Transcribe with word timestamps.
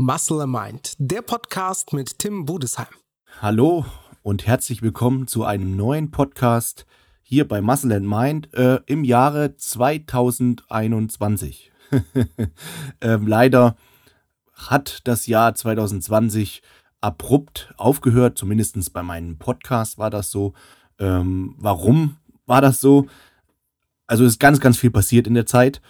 Muscle 0.00 0.42
and 0.42 0.52
Mind, 0.52 0.92
der 0.98 1.22
Podcast 1.22 1.92
mit 1.92 2.20
Tim 2.20 2.44
Budesheim. 2.44 2.86
Hallo 3.40 3.84
und 4.22 4.46
herzlich 4.46 4.80
willkommen 4.80 5.26
zu 5.26 5.42
einem 5.42 5.74
neuen 5.74 6.12
Podcast 6.12 6.86
hier 7.20 7.48
bei 7.48 7.60
Muscle 7.60 7.92
and 7.92 8.06
Mind 8.06 8.54
äh, 8.54 8.78
im 8.86 9.02
Jahre 9.02 9.56
2021. 9.56 11.72
ähm, 13.00 13.26
leider 13.26 13.74
hat 14.54 15.00
das 15.02 15.26
Jahr 15.26 15.56
2020 15.56 16.62
abrupt 17.00 17.74
aufgehört, 17.76 18.38
zumindest 18.38 18.92
bei 18.92 19.02
meinem 19.02 19.36
Podcast 19.36 19.98
war 19.98 20.10
das 20.10 20.30
so. 20.30 20.52
Ähm, 21.00 21.56
warum 21.58 22.18
war 22.46 22.60
das 22.60 22.80
so? 22.80 23.08
Also 24.06 24.24
ist 24.24 24.38
ganz, 24.38 24.60
ganz 24.60 24.78
viel 24.78 24.92
passiert 24.92 25.26
in 25.26 25.34
der 25.34 25.46
Zeit. 25.46 25.82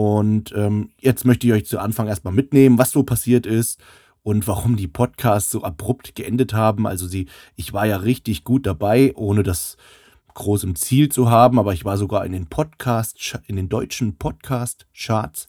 Und 0.00 0.54
ähm, 0.56 0.92
jetzt 0.98 1.26
möchte 1.26 1.46
ich 1.46 1.52
euch 1.52 1.66
zu 1.66 1.78
Anfang 1.78 2.08
erstmal 2.08 2.32
mitnehmen, 2.32 2.78
was 2.78 2.90
so 2.90 3.02
passiert 3.02 3.44
ist 3.44 3.82
und 4.22 4.48
warum 4.48 4.76
die 4.76 4.88
Podcasts 4.88 5.50
so 5.50 5.62
abrupt 5.62 6.14
geendet 6.14 6.54
haben. 6.54 6.86
Also 6.86 7.06
sie, 7.06 7.26
ich 7.54 7.74
war 7.74 7.84
ja 7.84 7.98
richtig 7.98 8.42
gut 8.42 8.64
dabei, 8.64 9.12
ohne 9.14 9.42
das 9.42 9.76
groß 10.32 10.64
im 10.64 10.74
Ziel 10.74 11.10
zu 11.10 11.28
haben, 11.28 11.58
aber 11.58 11.74
ich 11.74 11.84
war 11.84 11.98
sogar 11.98 12.24
in 12.24 12.32
den 12.32 12.46
Podcast, 12.46 13.38
in 13.46 13.56
den 13.56 13.68
deutschen 13.68 14.16
Podcast-Charts 14.16 15.48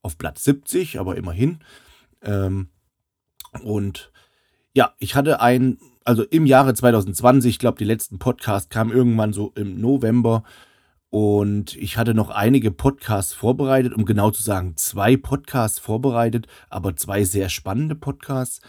auf 0.00 0.16
Platz 0.16 0.44
70, 0.44 0.98
aber 0.98 1.16
immerhin. 1.16 1.58
Ähm, 2.22 2.70
und 3.62 4.12
ja, 4.72 4.94
ich 4.96 5.14
hatte 5.14 5.42
ein, 5.42 5.76
also 6.06 6.22
im 6.22 6.46
Jahre 6.46 6.72
2020, 6.72 7.50
ich 7.50 7.58
glaube, 7.58 7.76
die 7.76 7.84
letzten 7.84 8.18
Podcasts 8.18 8.70
kamen 8.70 8.92
irgendwann 8.92 9.34
so 9.34 9.52
im 9.56 9.78
November 9.78 10.42
und 11.10 11.76
ich 11.76 11.96
hatte 11.96 12.14
noch 12.14 12.30
einige 12.30 12.70
Podcasts 12.70 13.34
vorbereitet, 13.34 13.94
um 13.94 14.04
genau 14.04 14.30
zu 14.30 14.44
sagen, 14.44 14.76
zwei 14.76 15.16
Podcasts 15.16 15.80
vorbereitet, 15.80 16.46
aber 16.68 16.94
zwei 16.94 17.24
sehr 17.24 17.48
spannende 17.48 17.96
Podcasts. 17.96 18.60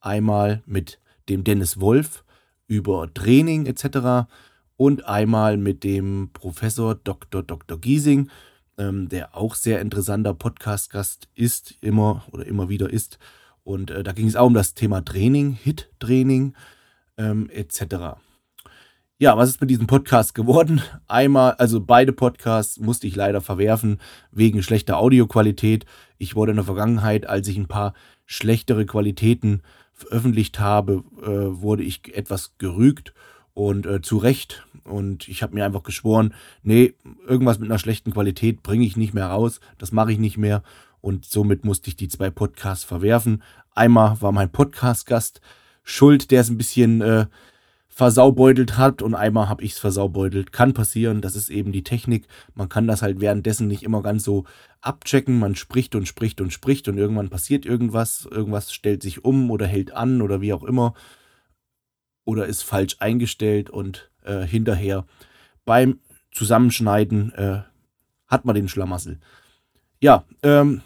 Einmal 0.00 0.62
mit 0.64 1.00
dem 1.28 1.42
Dennis 1.42 1.80
Wolf 1.80 2.24
über 2.68 3.12
Training 3.12 3.66
etc. 3.66 4.30
und 4.76 5.06
einmal 5.06 5.56
mit 5.56 5.82
dem 5.82 6.30
Professor 6.32 6.94
Dr. 6.94 7.42
Dr. 7.42 7.80
Giesing, 7.80 8.30
ähm, 8.78 9.08
der 9.08 9.36
auch 9.36 9.56
sehr 9.56 9.80
interessanter 9.80 10.34
Podcast-Gast 10.34 11.28
ist, 11.34 11.74
immer 11.80 12.24
oder 12.30 12.46
immer 12.46 12.68
wieder 12.68 12.90
ist. 12.90 13.18
Und 13.64 13.90
äh, 13.90 14.04
da 14.04 14.12
ging 14.12 14.28
es 14.28 14.36
auch 14.36 14.46
um 14.46 14.54
das 14.54 14.74
Thema 14.74 15.04
Training, 15.04 15.52
Hit-Training 15.52 16.54
ähm, 17.16 17.50
etc. 17.50 18.20
Ja, 19.20 19.36
was 19.36 19.48
ist 19.48 19.60
mit 19.60 19.68
diesem 19.68 19.88
Podcast 19.88 20.32
geworden? 20.32 20.80
Einmal, 21.08 21.54
also 21.54 21.80
beide 21.80 22.12
Podcasts 22.12 22.78
musste 22.78 23.08
ich 23.08 23.16
leider 23.16 23.40
verwerfen 23.40 23.98
wegen 24.30 24.62
schlechter 24.62 24.96
Audioqualität. 24.96 25.86
Ich 26.18 26.36
wurde 26.36 26.52
in 26.52 26.56
der 26.56 26.64
Vergangenheit, 26.64 27.28
als 27.28 27.48
ich 27.48 27.56
ein 27.56 27.66
paar 27.66 27.94
schlechtere 28.26 28.86
Qualitäten 28.86 29.62
veröffentlicht 29.92 30.60
habe, 30.60 31.02
äh, 31.20 31.60
wurde 31.60 31.82
ich 31.82 32.14
etwas 32.14 32.54
gerügt 32.58 33.12
und 33.54 33.86
äh, 33.86 34.00
zu 34.02 34.18
Recht. 34.18 34.64
Und 34.84 35.26
ich 35.26 35.42
habe 35.42 35.56
mir 35.56 35.64
einfach 35.64 35.82
geschworen, 35.82 36.32
nee, 36.62 36.94
irgendwas 37.26 37.58
mit 37.58 37.68
einer 37.68 37.80
schlechten 37.80 38.12
Qualität 38.12 38.62
bringe 38.62 38.86
ich 38.86 38.96
nicht 38.96 39.14
mehr 39.14 39.26
raus, 39.26 39.58
das 39.78 39.90
mache 39.90 40.12
ich 40.12 40.18
nicht 40.18 40.38
mehr. 40.38 40.62
Und 41.00 41.24
somit 41.24 41.64
musste 41.64 41.88
ich 41.88 41.96
die 41.96 42.06
zwei 42.06 42.30
Podcasts 42.30 42.84
verwerfen. 42.84 43.42
Einmal 43.74 44.20
war 44.20 44.30
mein 44.30 44.52
Podcast-Gast 44.52 45.40
schuld, 45.82 46.30
der 46.30 46.42
ist 46.42 46.50
ein 46.50 46.58
bisschen 46.58 47.00
äh, 47.00 47.26
versaubeutelt 47.98 48.78
hat 48.78 49.02
und 49.02 49.16
einmal 49.16 49.48
habe 49.48 49.64
ich 49.64 49.72
es 49.72 49.80
versaubeutelt. 49.80 50.52
Kann 50.52 50.72
passieren, 50.72 51.20
das 51.20 51.34
ist 51.34 51.50
eben 51.50 51.72
die 51.72 51.82
Technik. 51.82 52.28
Man 52.54 52.68
kann 52.68 52.86
das 52.86 53.02
halt 53.02 53.20
währenddessen 53.20 53.66
nicht 53.66 53.82
immer 53.82 54.02
ganz 54.02 54.22
so 54.22 54.44
abchecken. 54.80 55.36
Man 55.40 55.56
spricht 55.56 55.96
und 55.96 56.06
spricht 56.06 56.40
und 56.40 56.52
spricht 56.52 56.86
und 56.86 56.96
irgendwann 56.96 57.28
passiert 57.28 57.66
irgendwas. 57.66 58.24
Irgendwas 58.30 58.72
stellt 58.72 59.02
sich 59.02 59.24
um 59.24 59.50
oder 59.50 59.66
hält 59.66 59.90
an 59.90 60.22
oder 60.22 60.40
wie 60.40 60.52
auch 60.52 60.62
immer. 60.62 60.94
Oder 62.24 62.46
ist 62.46 62.62
falsch 62.62 62.98
eingestellt 63.00 63.68
und 63.68 64.12
äh, 64.22 64.46
hinterher 64.46 65.04
beim 65.64 65.98
Zusammenschneiden 66.30 67.34
äh, 67.34 67.62
hat 68.28 68.44
man 68.44 68.54
den 68.54 68.68
Schlamassel. 68.68 69.18
Ja, 70.00 70.24
ähm, 70.44 70.82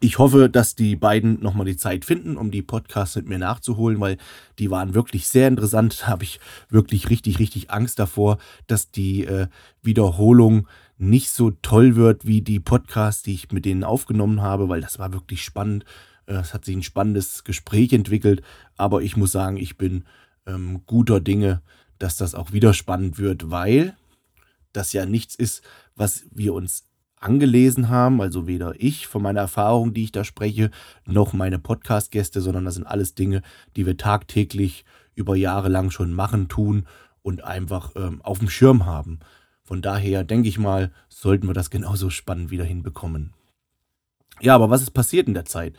ich 0.00 0.18
hoffe, 0.18 0.48
dass 0.48 0.74
die 0.74 0.96
beiden 0.96 1.40
nochmal 1.42 1.66
die 1.66 1.76
Zeit 1.76 2.06
finden, 2.06 2.38
um 2.38 2.50
die 2.50 2.62
Podcasts 2.62 3.16
mit 3.16 3.28
mir 3.28 3.38
nachzuholen, 3.38 4.00
weil 4.00 4.16
die 4.58 4.70
waren 4.70 4.94
wirklich 4.94 5.28
sehr 5.28 5.46
interessant. 5.46 6.00
Da 6.00 6.06
habe 6.08 6.24
ich 6.24 6.40
wirklich 6.70 7.10
richtig, 7.10 7.38
richtig 7.38 7.70
Angst 7.70 7.98
davor, 7.98 8.38
dass 8.66 8.90
die 8.90 9.24
äh, 9.26 9.48
Wiederholung 9.82 10.66
nicht 10.96 11.30
so 11.30 11.50
toll 11.50 11.96
wird 11.96 12.26
wie 12.26 12.40
die 12.40 12.60
Podcasts, 12.60 13.22
die 13.22 13.34
ich 13.34 13.52
mit 13.52 13.66
denen 13.66 13.84
aufgenommen 13.84 14.40
habe, 14.40 14.68
weil 14.70 14.80
das 14.80 14.98
war 14.98 15.12
wirklich 15.12 15.44
spannend. 15.44 15.84
Äh, 16.26 16.34
es 16.34 16.54
hat 16.54 16.64
sich 16.64 16.76
ein 16.76 16.82
spannendes 16.82 17.44
Gespräch 17.44 17.92
entwickelt, 17.92 18.42
aber 18.76 19.02
ich 19.02 19.18
muss 19.18 19.32
sagen, 19.32 19.58
ich 19.58 19.76
bin 19.76 20.04
ähm, 20.46 20.82
guter 20.86 21.20
Dinge, 21.20 21.60
dass 21.98 22.16
das 22.16 22.34
auch 22.34 22.52
wieder 22.52 22.72
spannend 22.72 23.18
wird, 23.18 23.50
weil 23.50 23.94
das 24.72 24.94
ja 24.94 25.04
nichts 25.04 25.34
ist, 25.34 25.62
was 25.94 26.24
wir 26.30 26.54
uns 26.54 26.89
angelesen 27.20 27.88
haben, 27.88 28.20
also 28.20 28.46
weder 28.46 28.74
ich 28.78 29.06
von 29.06 29.22
meiner 29.22 29.40
Erfahrung, 29.40 29.94
die 29.94 30.04
ich 30.04 30.12
da 30.12 30.24
spreche, 30.24 30.70
noch 31.06 31.32
meine 31.32 31.58
Podcast-Gäste, 31.58 32.40
sondern 32.40 32.64
das 32.64 32.74
sind 32.74 32.86
alles 32.86 33.14
Dinge, 33.14 33.42
die 33.76 33.86
wir 33.86 33.96
tagtäglich 33.96 34.84
über 35.14 35.36
Jahre 35.36 35.68
lang 35.68 35.90
schon 35.90 36.12
machen, 36.12 36.48
tun 36.48 36.86
und 37.22 37.44
einfach 37.44 37.92
ähm, 37.94 38.22
auf 38.22 38.38
dem 38.38 38.48
Schirm 38.48 38.86
haben. 38.86 39.20
Von 39.62 39.82
daher 39.82 40.24
denke 40.24 40.48
ich 40.48 40.58
mal, 40.58 40.90
sollten 41.08 41.46
wir 41.46 41.54
das 41.54 41.70
genauso 41.70 42.10
spannend 42.10 42.50
wieder 42.50 42.64
hinbekommen. 42.64 43.34
Ja, 44.40 44.54
aber 44.54 44.70
was 44.70 44.82
ist 44.82 44.90
passiert 44.92 45.28
in 45.28 45.34
der 45.34 45.44
Zeit? 45.44 45.76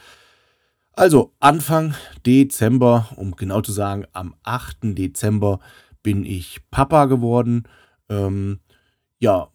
Also 0.94 1.34
Anfang 1.40 1.96
Dezember, 2.26 3.10
um 3.16 3.36
genau 3.36 3.62
zu 3.62 3.72
sagen, 3.72 4.06
am 4.14 4.36
8. 4.44 4.98
Dezember 4.98 5.60
bin 6.04 6.24
ich 6.26 6.60
Papa 6.70 7.06
geworden. 7.06 7.64
Ähm, 8.10 8.60
ja, 9.20 9.50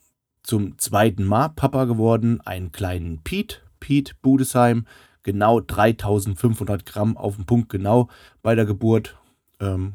zum 0.47 0.79
zweiten 0.79 1.25
Mal 1.25 1.49
Papa 1.49 1.85
geworden, 1.85 2.41
einen 2.41 2.71
kleinen 2.71 3.19
Pete, 3.23 3.57
Pete 3.81 4.15
Budesheim, 4.23 4.87
genau 5.25 5.61
3500 5.61 6.87
Gramm 6.87 7.17
auf 7.17 7.35
den 7.35 7.47
Punkt 7.47 7.69
genau 7.69 8.09
bei 8.43 8.55
der 8.55 8.65
Geburt. 8.65 9.17
Ähm, 9.59 9.95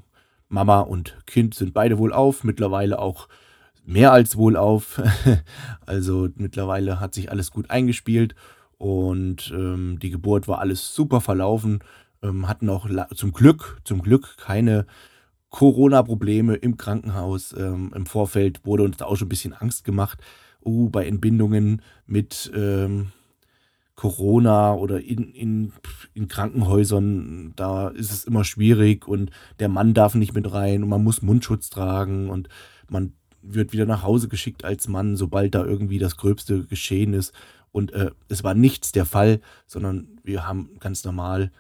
Mama 0.50 0.82
und 0.82 1.18
Kind 1.26 1.56
sind 1.56 1.74
beide 1.74 1.98
wohl 1.98 2.12
auf, 2.12 2.44
mittlerweile 2.44 3.00
auch 3.00 3.30
mehr 3.86 4.12
als 4.12 4.36
wohl 4.36 4.58
auf. 4.58 5.02
also 5.86 6.28
mittlerweile 6.36 7.00
hat 7.00 7.14
sich 7.14 7.32
alles 7.32 7.52
gut 7.52 7.70
eingespielt 7.70 8.36
und 8.78 9.52
ähm, 9.56 10.00
die 10.00 10.10
Geburt 10.10 10.50
war 10.50 10.60
alles 10.60 10.94
super 10.94 11.22
verlaufen. 11.22 11.80
Ähm, 12.22 12.50
hatten 12.50 12.70
auch 12.70 12.90
zum 13.16 13.32
Glück, 13.32 13.80
zum 13.86 14.02
Glück 14.02 14.36
keine 14.38 14.86
Corona-Probleme 15.52 16.56
im 16.56 16.78
Krankenhaus. 16.78 17.54
Ähm, 17.58 17.92
Im 17.94 18.06
Vorfeld 18.06 18.66
wurde 18.66 18.84
uns 18.84 18.98
da 18.98 19.06
auch 19.06 19.18
schon 19.18 19.28
ein 19.28 19.30
bisschen 19.30 19.54
Angst 19.54 19.84
gemacht. 19.84 20.20
Uh, 20.64 20.90
bei 20.90 21.08
Entbindungen 21.08 21.82
mit 22.06 22.52
ähm, 22.56 23.12
Corona 23.96 24.76
oder 24.76 25.02
in, 25.02 25.32
in, 25.32 25.74
in 26.14 26.28
Krankenhäusern, 26.28 27.54
da 27.56 27.90
ist 27.90 28.12
es 28.12 28.26
immer 28.26 28.44
schwierig 28.44 29.08
und 29.08 29.32
der 29.60 29.70
Mann 29.70 29.94
darf 29.94 30.16
nicht 30.16 30.34
mit 30.34 30.52
rein 30.52 30.84
und 30.84 30.90
man 30.90 31.04
muss 31.04 31.22
Mundschutz 31.22 31.70
tragen 31.70 32.30
und 32.30 32.48
man 32.90 33.14
wird 33.42 33.74
wieder 33.74 33.86
nach 33.86 34.04
Hause 34.04 34.28
geschickt 34.28 34.64
als 34.64 34.88
Mann, 34.88 35.16
sobald 35.16 35.56
da 35.56 35.66
irgendwie 35.66 36.00
das 36.00 36.16
Gröbste 36.16 36.66
geschehen 36.66 37.14
ist. 37.14 37.34
Und 37.72 37.92
äh, 37.94 38.12
es 38.28 38.44
war 38.44 38.54
nichts 38.54 38.92
der 38.92 39.06
Fall, 39.06 39.40
sondern 39.66 40.20
wir 40.24 40.48
haben 40.48 40.70
ganz 40.80 41.04
normal 41.04 41.52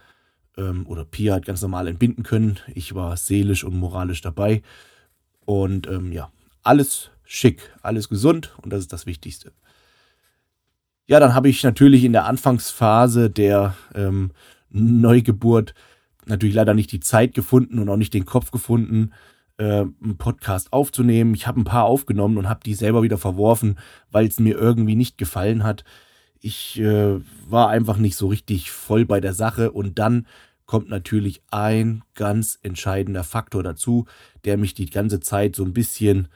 ähm, 0.61 0.85
oder 0.87 1.05
Pia 1.05 1.35
hat 1.35 1.45
ganz 1.45 1.61
normal 1.61 1.87
entbinden 1.87 2.23
können. 2.23 2.59
Ich 2.73 2.93
war 2.93 3.17
seelisch 3.17 3.63
und 3.63 3.75
moralisch 3.75 4.21
dabei. 4.21 4.61
Und 5.45 5.87
ähm, 5.87 6.11
ja, 6.11 6.31
alles 6.63 7.09
schick, 7.23 7.73
alles 7.81 8.09
gesund 8.09 8.53
und 8.61 8.71
das 8.71 8.81
ist 8.81 8.93
das 8.93 9.05
Wichtigste. 9.05 9.51
Ja, 11.07 11.19
dann 11.19 11.33
habe 11.33 11.49
ich 11.49 11.63
natürlich 11.63 12.03
in 12.03 12.13
der 12.13 12.25
Anfangsphase 12.25 13.29
der 13.29 13.75
ähm, 13.95 14.31
Neugeburt 14.69 15.73
natürlich 16.25 16.55
leider 16.55 16.73
nicht 16.73 16.91
die 16.91 16.99
Zeit 16.99 17.33
gefunden 17.33 17.79
und 17.79 17.89
auch 17.89 17.97
nicht 17.97 18.13
den 18.13 18.25
Kopf 18.25 18.51
gefunden, 18.51 19.11
äh, 19.57 19.81
einen 19.81 20.17
Podcast 20.17 20.71
aufzunehmen. 20.71 21.33
Ich 21.33 21.47
habe 21.47 21.59
ein 21.59 21.65
paar 21.65 21.85
aufgenommen 21.85 22.37
und 22.37 22.47
habe 22.47 22.61
die 22.65 22.73
selber 22.73 23.03
wieder 23.03 23.17
verworfen, 23.17 23.77
weil 24.11 24.27
es 24.27 24.39
mir 24.39 24.57
irgendwie 24.57 24.95
nicht 24.95 25.17
gefallen 25.17 25.63
hat. 25.63 25.83
Ich 26.39 26.79
äh, 26.79 27.19
war 27.47 27.69
einfach 27.69 27.97
nicht 27.97 28.15
so 28.15 28.27
richtig 28.27 28.71
voll 28.71 29.05
bei 29.05 29.19
der 29.19 29.33
Sache 29.33 29.71
und 29.71 29.99
dann 29.99 30.25
kommt 30.71 30.87
natürlich 30.87 31.41
ein 31.51 32.01
ganz 32.15 32.57
entscheidender 32.63 33.25
Faktor 33.25 33.61
dazu, 33.61 34.05
der 34.45 34.55
mich 34.55 34.73
die 34.73 34.89
ganze 34.89 35.19
Zeit 35.19 35.53
so 35.53 35.65
ein 35.65 35.73
bisschen 35.73 36.29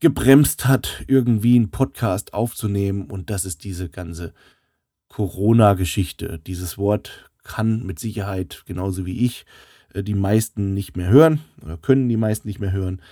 gebremst 0.00 0.66
hat, 0.66 1.04
irgendwie 1.08 1.56
einen 1.56 1.70
Podcast 1.70 2.32
aufzunehmen. 2.32 3.04
Und 3.10 3.28
das 3.28 3.44
ist 3.44 3.62
diese 3.64 3.90
ganze 3.90 4.32
Corona-Geschichte. 5.08 6.40
Dieses 6.46 6.78
Wort 6.78 7.30
kann 7.42 7.84
mit 7.84 7.98
Sicherheit, 7.98 8.62
genauso 8.64 9.04
wie 9.04 9.26
ich, 9.26 9.44
äh, 9.92 10.02
die 10.02 10.14
meisten 10.14 10.72
nicht 10.72 10.96
mehr 10.96 11.10
hören 11.10 11.42
oder 11.62 11.76
können 11.76 12.08
die 12.08 12.16
meisten 12.16 12.48
nicht 12.48 12.60
mehr 12.60 12.72
hören. 12.72 13.02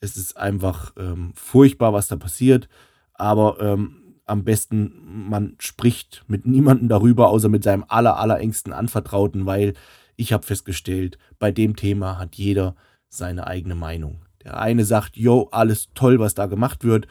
Es 0.00 0.16
ist 0.16 0.36
einfach 0.36 0.94
ähm, 0.96 1.30
furchtbar, 1.36 1.92
was 1.92 2.08
da 2.08 2.16
passiert. 2.16 2.68
Aber 3.14 3.60
ähm, 3.60 4.02
am 4.26 4.44
besten, 4.44 4.92
man 5.28 5.54
spricht 5.58 6.24
mit 6.26 6.46
niemandem 6.46 6.88
darüber, 6.88 7.28
außer 7.28 7.48
mit 7.48 7.62
seinem 7.62 7.84
aller, 7.88 8.18
allerengsten 8.18 8.72
Anvertrauten, 8.72 9.46
weil 9.46 9.74
ich 10.16 10.32
habe 10.32 10.44
festgestellt, 10.44 11.18
bei 11.38 11.52
dem 11.52 11.76
Thema 11.76 12.18
hat 12.18 12.34
jeder 12.34 12.74
seine 13.08 13.46
eigene 13.46 13.76
Meinung. 13.76 14.22
Der 14.42 14.58
eine 14.58 14.84
sagt, 14.84 15.16
jo, 15.16 15.48
alles 15.52 15.90
toll, 15.94 16.18
was 16.18 16.34
da 16.34 16.46
gemacht 16.46 16.84
wird, 16.84 17.06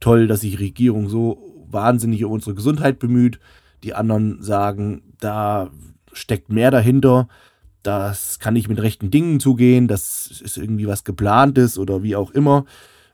toll, 0.00 0.26
dass 0.26 0.40
sich 0.40 0.52
die 0.52 0.64
Regierung 0.64 1.08
so 1.08 1.66
wahnsinnig 1.70 2.24
um 2.24 2.32
unsere 2.32 2.54
Gesundheit 2.54 2.98
bemüht. 2.98 3.40
Die 3.82 3.94
anderen 3.94 4.42
sagen, 4.42 5.14
da 5.20 5.70
steckt 6.12 6.50
mehr 6.50 6.70
dahinter, 6.70 7.28
das 7.82 8.38
kann 8.38 8.54
nicht 8.54 8.68
mit 8.68 8.82
rechten 8.82 9.10
Dingen 9.10 9.40
zugehen, 9.40 9.88
das 9.88 10.40
ist 10.42 10.58
irgendwie 10.58 10.86
was 10.86 11.04
geplantes 11.04 11.78
oder 11.78 12.02
wie 12.02 12.16
auch 12.16 12.30
immer. 12.32 12.64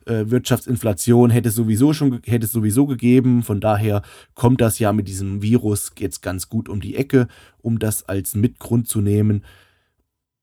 Äh, 0.06 0.30
Wirtschaftsinflation 0.30 1.30
hätte 1.30 1.48
es 1.48 1.54
sowieso 1.54 1.92
schon 1.92 2.20
hätte 2.24 2.46
es 2.46 2.52
sowieso 2.52 2.86
gegeben. 2.86 3.42
Von 3.42 3.60
daher 3.60 4.02
kommt 4.34 4.60
das 4.60 4.78
ja 4.78 4.92
mit 4.92 5.08
diesem 5.08 5.42
Virus 5.42 5.92
jetzt 5.98 6.22
ganz 6.22 6.48
gut 6.48 6.68
um 6.68 6.80
die 6.80 6.96
Ecke, 6.96 7.28
um 7.62 7.78
das 7.78 8.08
als 8.08 8.34
Mitgrund 8.34 8.88
zu 8.88 9.00
nehmen 9.00 9.44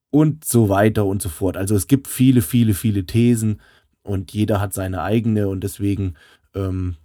und 0.09 0.45
so 0.45 0.69
weiter 0.69 1.05
und 1.05 1.21
so 1.21 1.29
fort. 1.29 1.57
Also 1.57 1.75
es 1.75 1.87
gibt 1.87 2.07
viele, 2.07 2.41
viele, 2.41 2.73
viele 2.73 3.05
Thesen 3.05 3.61
und 4.03 4.33
jeder 4.33 4.59
hat 4.59 4.73
seine 4.73 5.03
eigene 5.03 5.47
und 5.47 5.63
deswegen 5.63 6.15
ähm, 6.53 6.95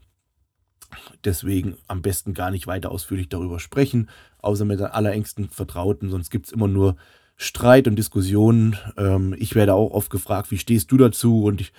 deswegen 1.25 1.77
am 1.89 2.03
besten 2.03 2.35
gar 2.35 2.51
nicht 2.51 2.67
weiter 2.67 2.91
ausführlich 2.91 3.29
darüber 3.29 3.61
sprechen, 3.61 4.09
außer 4.39 4.65
mit 4.65 4.81
den 4.81 4.87
allerengsten 4.87 5.49
Vertrauten, 5.49 6.11
sonst 6.11 6.31
gibt 6.31 6.47
es 6.47 6.53
immer 6.53 6.69
nur 6.69 6.97
Streit 7.37 7.87
und 7.87 7.97
Diskussionen. 7.97 8.77
Ähm, 8.97 9.35
ich 9.39 9.55
werde 9.55 9.75
auch 9.75 9.91
oft 9.91 10.11
gefragt, 10.11 10.51
wie 10.51 10.59
stehst 10.59 10.91
du 10.91 10.97
dazu? 10.97 11.45
Und 11.45 11.61
ich, 11.61 11.73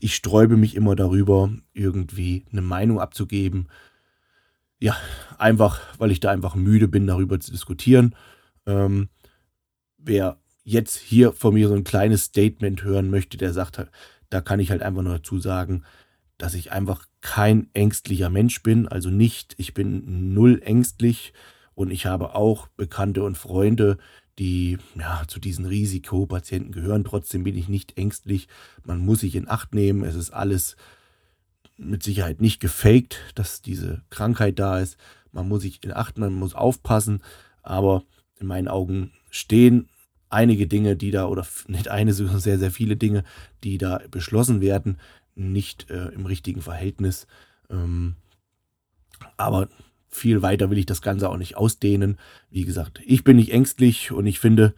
ich 0.00 0.14
sträube 0.14 0.56
mich 0.56 0.74
immer 0.74 0.96
darüber, 0.96 1.52
irgendwie 1.72 2.44
eine 2.50 2.62
Meinung 2.62 3.00
abzugeben. 3.00 3.68
Ja, 4.78 4.96
einfach, 5.38 5.80
weil 5.98 6.10
ich 6.10 6.20
da 6.20 6.30
einfach 6.30 6.54
müde 6.54 6.88
bin, 6.88 7.06
darüber 7.06 7.38
zu 7.40 7.50
diskutieren. 7.50 8.14
Ähm, 8.66 9.08
wer 9.98 10.38
jetzt 10.64 10.98
hier 10.98 11.32
von 11.32 11.54
mir 11.54 11.68
so 11.68 11.74
ein 11.74 11.84
kleines 11.84 12.24
Statement 12.24 12.82
hören 12.82 13.10
möchte, 13.10 13.36
der 13.36 13.52
sagt, 13.52 13.86
da 14.30 14.40
kann 14.40 14.60
ich 14.60 14.70
halt 14.70 14.82
einfach 14.82 15.02
nur 15.02 15.14
dazu 15.14 15.38
sagen, 15.38 15.82
dass 16.38 16.54
ich 16.54 16.72
einfach 16.72 17.06
kein 17.20 17.68
ängstlicher 17.74 18.30
Mensch 18.30 18.62
bin, 18.62 18.88
also 18.88 19.10
nicht, 19.10 19.54
ich 19.58 19.74
bin 19.74 20.32
null 20.32 20.62
ängstlich 20.64 21.34
und 21.74 21.90
ich 21.90 22.06
habe 22.06 22.34
auch 22.34 22.68
Bekannte 22.68 23.22
und 23.24 23.36
Freunde, 23.36 23.98
die 24.40 24.78
ja, 24.98 25.22
zu 25.28 25.38
diesen 25.38 25.66
Risikopatienten 25.66 26.72
gehören. 26.72 27.04
Trotzdem 27.04 27.44
bin 27.44 27.56
ich 27.58 27.68
nicht 27.68 27.98
ängstlich. 27.98 28.48
Man 28.84 28.98
muss 28.98 29.20
sich 29.20 29.36
in 29.36 29.48
Acht 29.48 29.74
nehmen. 29.74 30.02
Es 30.02 30.14
ist 30.14 30.30
alles 30.30 30.76
mit 31.76 32.02
Sicherheit 32.02 32.40
nicht 32.40 32.58
gefaked, 32.58 33.20
dass 33.34 33.60
diese 33.60 34.00
Krankheit 34.08 34.58
da 34.58 34.80
ist. 34.80 34.96
Man 35.30 35.46
muss 35.46 35.60
sich 35.60 35.84
in 35.84 35.92
Acht, 35.92 36.16
man 36.16 36.32
muss 36.32 36.54
aufpassen. 36.54 37.22
Aber 37.62 38.02
in 38.38 38.46
meinen 38.46 38.68
Augen 38.68 39.12
stehen 39.30 39.90
einige 40.30 40.66
Dinge, 40.66 40.96
die 40.96 41.10
da, 41.10 41.26
oder 41.26 41.46
nicht 41.68 41.88
eine, 41.88 42.14
sondern 42.14 42.40
sehr, 42.40 42.58
sehr 42.58 42.70
viele 42.70 42.96
Dinge, 42.96 43.24
die 43.62 43.76
da 43.76 44.00
beschlossen 44.10 44.62
werden, 44.62 44.98
nicht 45.34 45.90
äh, 45.90 46.08
im 46.08 46.24
richtigen 46.24 46.62
Verhältnis. 46.62 47.26
Ähm, 47.68 48.14
aber 49.36 49.68
viel 50.10 50.42
weiter 50.42 50.70
will 50.70 50.78
ich 50.78 50.86
das 50.86 51.02
Ganze 51.02 51.28
auch 51.28 51.36
nicht 51.36 51.56
ausdehnen. 51.56 52.18
Wie 52.50 52.64
gesagt, 52.64 53.00
ich 53.04 53.24
bin 53.24 53.36
nicht 53.36 53.52
ängstlich 53.52 54.12
und 54.12 54.26
ich 54.26 54.40
finde 54.40 54.74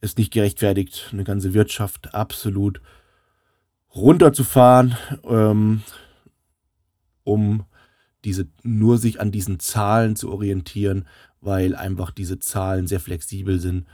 es 0.00 0.16
nicht 0.16 0.32
gerechtfertigt, 0.32 1.08
eine 1.12 1.24
ganze 1.24 1.54
Wirtschaft 1.54 2.14
absolut 2.14 2.80
runterzufahren, 3.94 4.96
ähm, 5.24 5.82
um 7.24 7.64
diese 8.24 8.48
nur 8.62 8.98
sich 8.98 9.20
an 9.20 9.32
diesen 9.32 9.58
Zahlen 9.58 10.16
zu 10.16 10.30
orientieren, 10.30 11.06
weil 11.40 11.74
einfach 11.74 12.10
diese 12.10 12.38
Zahlen 12.38 12.86
sehr 12.86 13.00
flexibel 13.00 13.58
sind. 13.60 13.86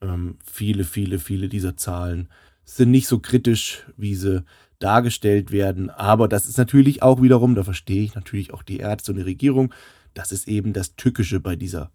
Ähm, 0.00 0.38
viele, 0.44 0.84
viele, 0.84 1.18
viele 1.18 1.48
dieser 1.48 1.76
Zahlen 1.76 2.28
sind 2.64 2.90
nicht 2.90 3.08
so 3.08 3.18
kritisch, 3.18 3.86
wie 3.96 4.14
sie 4.14 4.44
dargestellt 4.78 5.50
werden. 5.50 5.90
Aber 5.90 6.28
das 6.28 6.46
ist 6.46 6.58
natürlich 6.58 7.02
auch 7.02 7.20
wiederum, 7.22 7.54
da 7.54 7.64
verstehe 7.64 8.04
ich 8.04 8.14
natürlich 8.14 8.52
auch 8.52 8.62
die 8.62 8.78
Ärzte 8.78 9.12
und 9.12 9.16
die 9.16 9.24
Regierung, 9.24 9.74
das 10.18 10.32
ist 10.32 10.48
eben 10.48 10.72
das 10.72 10.96
Tückische 10.96 11.38
bei 11.38 11.54
dieser 11.54 11.92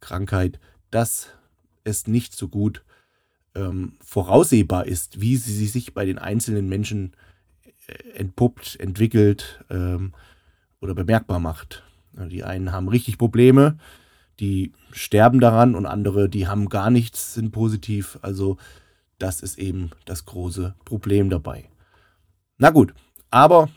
Krankheit, 0.00 0.58
dass 0.90 1.28
es 1.84 2.08
nicht 2.08 2.34
so 2.34 2.48
gut 2.48 2.82
ähm, 3.54 3.92
voraussehbar 4.00 4.86
ist, 4.86 5.20
wie 5.20 5.36
sie 5.36 5.68
sich 5.68 5.94
bei 5.94 6.04
den 6.04 6.18
einzelnen 6.18 6.68
Menschen 6.68 7.12
äh, 7.86 8.18
entpuppt, 8.18 8.80
entwickelt 8.80 9.64
ähm, 9.70 10.14
oder 10.80 10.96
bemerkbar 10.96 11.38
macht. 11.38 11.84
Die 12.12 12.42
einen 12.42 12.72
haben 12.72 12.88
richtig 12.88 13.18
Probleme, 13.18 13.78
die 14.40 14.72
sterben 14.90 15.38
daran 15.38 15.76
und 15.76 15.86
andere, 15.86 16.28
die 16.28 16.48
haben 16.48 16.70
gar 16.70 16.90
nichts, 16.90 17.34
sind 17.34 17.52
positiv. 17.52 18.18
Also 18.20 18.56
das 19.20 19.42
ist 19.42 19.60
eben 19.60 19.90
das 20.06 20.24
große 20.24 20.74
Problem 20.84 21.30
dabei. 21.30 21.70
Na 22.58 22.70
gut, 22.70 22.94
aber 23.30 23.68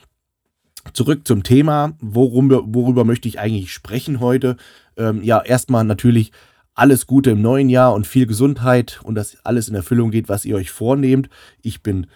zurück 0.91 1.27
zum 1.27 1.44
Thema. 1.44 1.94
Worum, 2.00 2.50
worüber 2.50 3.06
möchte 3.06 3.27
ich 3.27 3.39
eigentlich 3.39 3.71
sprechen 3.71 4.19
heute? 4.19 4.57
Ähm, 4.97 5.24
ja, 5.24 5.41
erstmal 5.41 5.85
natürlich 5.85 6.31
alles 6.75 7.07
Gute 7.07 7.31
im 7.31 7.41
neuen 7.41 7.69
Jahr 7.69 7.94
und 7.94 8.07
viel 8.07 8.25
Gesundheit 8.25 9.00
und 9.03 9.15
dass 9.15 9.38
alles 9.45 9.69
in 9.69 9.75
Erfüllung 9.75 10.12
geht, 10.12 10.27
was 10.27 10.45
ihr 10.45 10.56
euch 10.56 10.71
vornehmt. 10.71 11.30
Ich 11.62 11.83
bin 11.83 12.07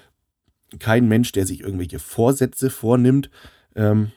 kein 0.79 1.07
Mensch, 1.07 1.31
der 1.31 1.45
sich 1.45 1.61
irgendwelche 1.61 1.99
Vorsätze 1.99 2.69
vornimmt. 2.69 3.29
Ähm, 3.75 4.11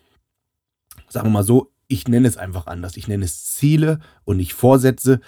sagen 1.09 1.29
wir 1.29 1.33
mal 1.33 1.45
so, 1.45 1.71
ich 1.87 2.09
nenne 2.09 2.27
es 2.27 2.37
einfach 2.37 2.67
anders. 2.67 2.97
Ich 2.97 3.09
nenne 3.09 3.25
es 3.25 3.45
Ziele 3.57 4.01
und 4.25 4.39
nicht 4.39 4.55
Vorsätze. 4.55 5.21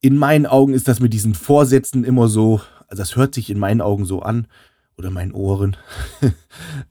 In 0.00 0.16
meinen 0.16 0.46
Augen 0.46 0.74
ist 0.74 0.88
das 0.88 1.00
mit 1.00 1.12
diesen 1.12 1.34
Vorsätzen 1.34 2.04
immer 2.04 2.28
so, 2.28 2.60
also 2.88 3.02
das 3.02 3.16
hört 3.16 3.34
sich 3.34 3.48
in 3.48 3.58
meinen 3.58 3.80
Augen 3.80 4.04
so 4.04 4.20
an, 4.20 4.46
oder 4.96 5.10
meinen 5.10 5.32
Ohren. 5.32 5.76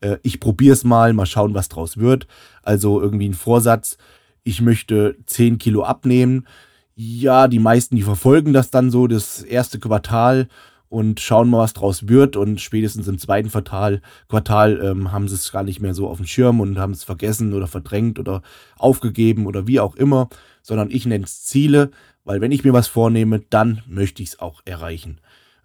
Äh, 0.02 0.18
ich 0.24 0.42
probiere 0.42 0.74
es 0.74 0.84
mal, 0.84 1.14
mal 1.14 1.26
schauen, 1.26 1.54
was 1.54 1.70
draus 1.70 1.98
wird. 1.98 2.28
Also 2.62 3.02
irgendwie 3.02 3.30
ein 3.30 3.34
Vorsatz, 3.34 3.98
ich 4.44 4.60
möchte 4.60 5.16
10 5.26 5.58
Kilo 5.58 5.84
abnehmen. 5.84 6.48
Ja, 6.96 7.48
die 7.48 7.60
meisten, 7.60 7.96
die 7.96 8.04
verfolgen 8.04 8.52
das 8.52 8.70
dann 8.70 8.92
so, 8.92 9.08
das 9.08 9.42
erste 9.42 9.80
Quartal 9.80 10.50
und 10.90 11.20
schauen 11.20 11.50
mal, 11.50 11.60
was 11.60 11.74
draus 11.74 12.08
wird. 12.08 12.36
Und 12.36 12.62
spätestens 12.62 13.08
im 13.08 13.18
zweiten 13.18 13.50
Quartal, 13.50 14.02
Quartal 14.30 14.80
ähm, 14.84 15.12
haben 15.12 15.28
sie 15.28 15.36
es 15.36 15.52
gar 15.52 15.64
nicht 15.64 15.80
mehr 15.80 15.96
so 15.96 16.08
auf 16.08 16.18
dem 16.18 16.28
Schirm 16.28 16.60
und 16.60 16.78
haben 16.78 16.94
es 16.94 17.04
vergessen 17.04 17.54
oder 17.54 17.66
verdrängt 17.68 18.20
oder 18.20 18.44
aufgegeben 18.78 19.48
oder 19.48 19.66
wie 19.66 19.80
auch 19.80 19.96
immer. 19.96 20.30
Sondern 20.62 20.92
ich 20.92 21.06
nenne 21.06 21.24
es 21.24 21.46
Ziele, 21.46 21.90
weil 22.26 22.42
wenn 22.42 22.52
ich 22.52 22.64
mir 22.64 22.74
was 22.74 22.88
vornehme, 22.88 23.40
dann 23.40 23.82
möchte 23.88 24.22
ich 24.22 24.30
es 24.30 24.40
auch 24.40 24.62
erreichen. 24.66 25.20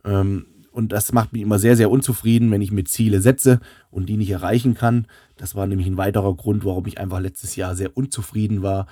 Ähm, 0.04 0.46
und 0.72 0.92
das 0.92 1.12
macht 1.12 1.32
mich 1.32 1.42
immer 1.42 1.58
sehr, 1.58 1.76
sehr 1.76 1.90
unzufrieden, 1.90 2.50
wenn 2.50 2.62
ich 2.62 2.70
mir 2.70 2.84
Ziele 2.84 3.20
setze 3.20 3.60
und 3.90 4.08
die 4.08 4.16
nicht 4.16 4.30
erreichen 4.30 4.74
kann. 4.74 5.06
Das 5.36 5.54
war 5.54 5.66
nämlich 5.66 5.86
ein 5.86 5.96
weiterer 5.96 6.34
Grund, 6.34 6.64
warum 6.64 6.86
ich 6.86 6.98
einfach 6.98 7.20
letztes 7.20 7.56
Jahr 7.56 7.74
sehr 7.74 7.96
unzufrieden 7.96 8.62
war. 8.62 8.86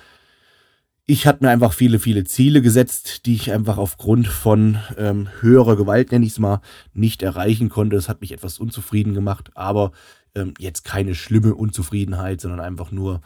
Ich 1.05 1.25
hatte 1.25 1.43
mir 1.43 1.51
einfach 1.51 1.71
viele, 1.71 1.99
viele 1.99 2.25
Ziele 2.25 2.61
gesetzt, 2.61 3.25
die 3.25 3.35
ich 3.35 3.53
einfach 3.53 3.77
aufgrund 3.77 4.27
von 4.27 4.77
ähm, 4.97 5.29
höherer 5.39 5.77
Gewalt, 5.77 6.11
nenne 6.11 6.25
ich 6.25 6.33
es 6.33 6.39
mal, 6.39 6.59
nicht 6.93 7.21
erreichen 7.23 7.69
konnte. 7.69 7.95
Das 7.95 8.09
hat 8.09 8.19
mich 8.19 8.33
etwas 8.33 8.59
unzufrieden 8.59 9.13
gemacht, 9.13 9.51
aber 9.55 9.93
ähm, 10.35 10.53
jetzt 10.59 10.83
keine 10.83 11.15
schlimme 11.15 11.55
Unzufriedenheit, 11.55 12.41
sondern 12.41 12.59
einfach 12.59 12.91
nur 12.91 13.21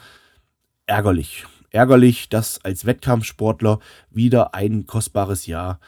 ärgerlich. 0.85 1.45
Ärgerlich, 1.71 2.29
dass 2.29 2.63
als 2.63 2.85
Wettkampfsportler 2.85 3.79
wieder 4.11 4.53
ein 4.53 4.85
kostbares 4.85 5.47
Jahr 5.47 5.79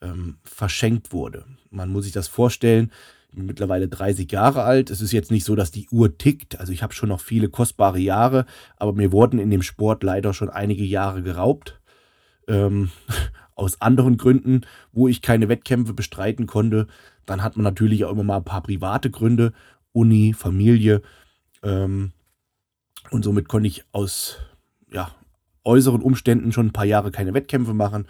ähm, 0.00 0.38
verschenkt 0.44 1.12
wurde. 1.12 1.44
Man 1.74 1.90
muss 1.90 2.04
sich 2.04 2.12
das 2.12 2.28
vorstellen, 2.28 2.90
mittlerweile 3.32 3.88
30 3.88 4.30
Jahre 4.30 4.62
alt. 4.62 4.90
Es 4.90 5.00
ist 5.00 5.12
jetzt 5.12 5.30
nicht 5.30 5.44
so, 5.44 5.56
dass 5.56 5.70
die 5.70 5.88
Uhr 5.90 6.16
tickt. 6.16 6.60
Also 6.60 6.72
ich 6.72 6.82
habe 6.82 6.94
schon 6.94 7.08
noch 7.08 7.20
viele 7.20 7.48
kostbare 7.48 7.98
Jahre, 7.98 8.46
aber 8.76 8.92
mir 8.92 9.12
wurden 9.12 9.38
in 9.38 9.50
dem 9.50 9.62
Sport 9.62 10.02
leider 10.02 10.32
schon 10.32 10.50
einige 10.50 10.84
Jahre 10.84 11.22
geraubt. 11.22 11.80
Ähm, 12.46 12.90
aus 13.56 13.80
anderen 13.80 14.16
Gründen, 14.16 14.62
wo 14.92 15.06
ich 15.06 15.22
keine 15.22 15.48
Wettkämpfe 15.48 15.94
bestreiten 15.94 16.46
konnte. 16.46 16.88
Dann 17.24 17.42
hat 17.42 17.56
man 17.56 17.64
natürlich 17.64 18.04
auch 18.04 18.10
immer 18.10 18.24
mal 18.24 18.38
ein 18.38 18.44
paar 18.44 18.62
private 18.62 19.10
Gründe, 19.10 19.52
Uni, 19.92 20.34
Familie. 20.36 21.02
Ähm, 21.62 22.12
und 23.10 23.24
somit 23.24 23.48
konnte 23.48 23.68
ich 23.68 23.84
aus 23.92 24.38
ja, 24.92 25.10
äußeren 25.64 26.02
Umständen 26.02 26.52
schon 26.52 26.66
ein 26.66 26.72
paar 26.72 26.84
Jahre 26.84 27.10
keine 27.12 27.32
Wettkämpfe 27.32 27.74
machen. 27.74 28.06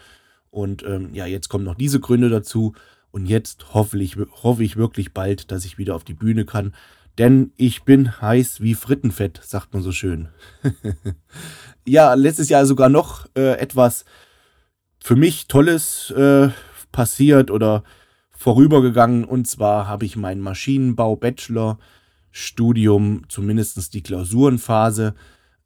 Und 0.50 0.82
ähm, 0.84 1.12
ja, 1.14 1.26
jetzt 1.26 1.48
kommen 1.48 1.64
noch 1.64 1.74
diese 1.74 2.00
Gründe 2.00 2.30
dazu. 2.30 2.74
Und 3.14 3.26
jetzt 3.26 3.74
hoffe 3.74 4.02
ich, 4.02 4.16
hoffe 4.42 4.64
ich 4.64 4.76
wirklich 4.76 5.14
bald, 5.14 5.52
dass 5.52 5.64
ich 5.64 5.78
wieder 5.78 5.94
auf 5.94 6.02
die 6.02 6.14
Bühne 6.14 6.44
kann. 6.44 6.74
Denn 7.16 7.52
ich 7.56 7.84
bin 7.84 8.20
heiß 8.20 8.60
wie 8.60 8.74
Frittenfett, 8.74 9.40
sagt 9.40 9.72
man 9.72 9.84
so 9.84 9.92
schön. 9.92 10.30
ja, 11.86 12.14
letztes 12.14 12.48
Jahr 12.48 12.66
sogar 12.66 12.88
noch 12.88 13.28
äh, 13.36 13.56
etwas 13.60 14.04
für 14.98 15.14
mich 15.14 15.46
Tolles 15.46 16.10
äh, 16.10 16.48
passiert 16.90 17.52
oder 17.52 17.84
vorübergegangen. 18.32 19.24
Und 19.24 19.46
zwar 19.46 19.86
habe 19.86 20.06
ich 20.06 20.16
mein 20.16 20.40
Maschinenbau-Bachelor-Studium, 20.40 23.26
zumindest 23.28 23.94
die 23.94 24.02
Klausurenphase, 24.02 25.14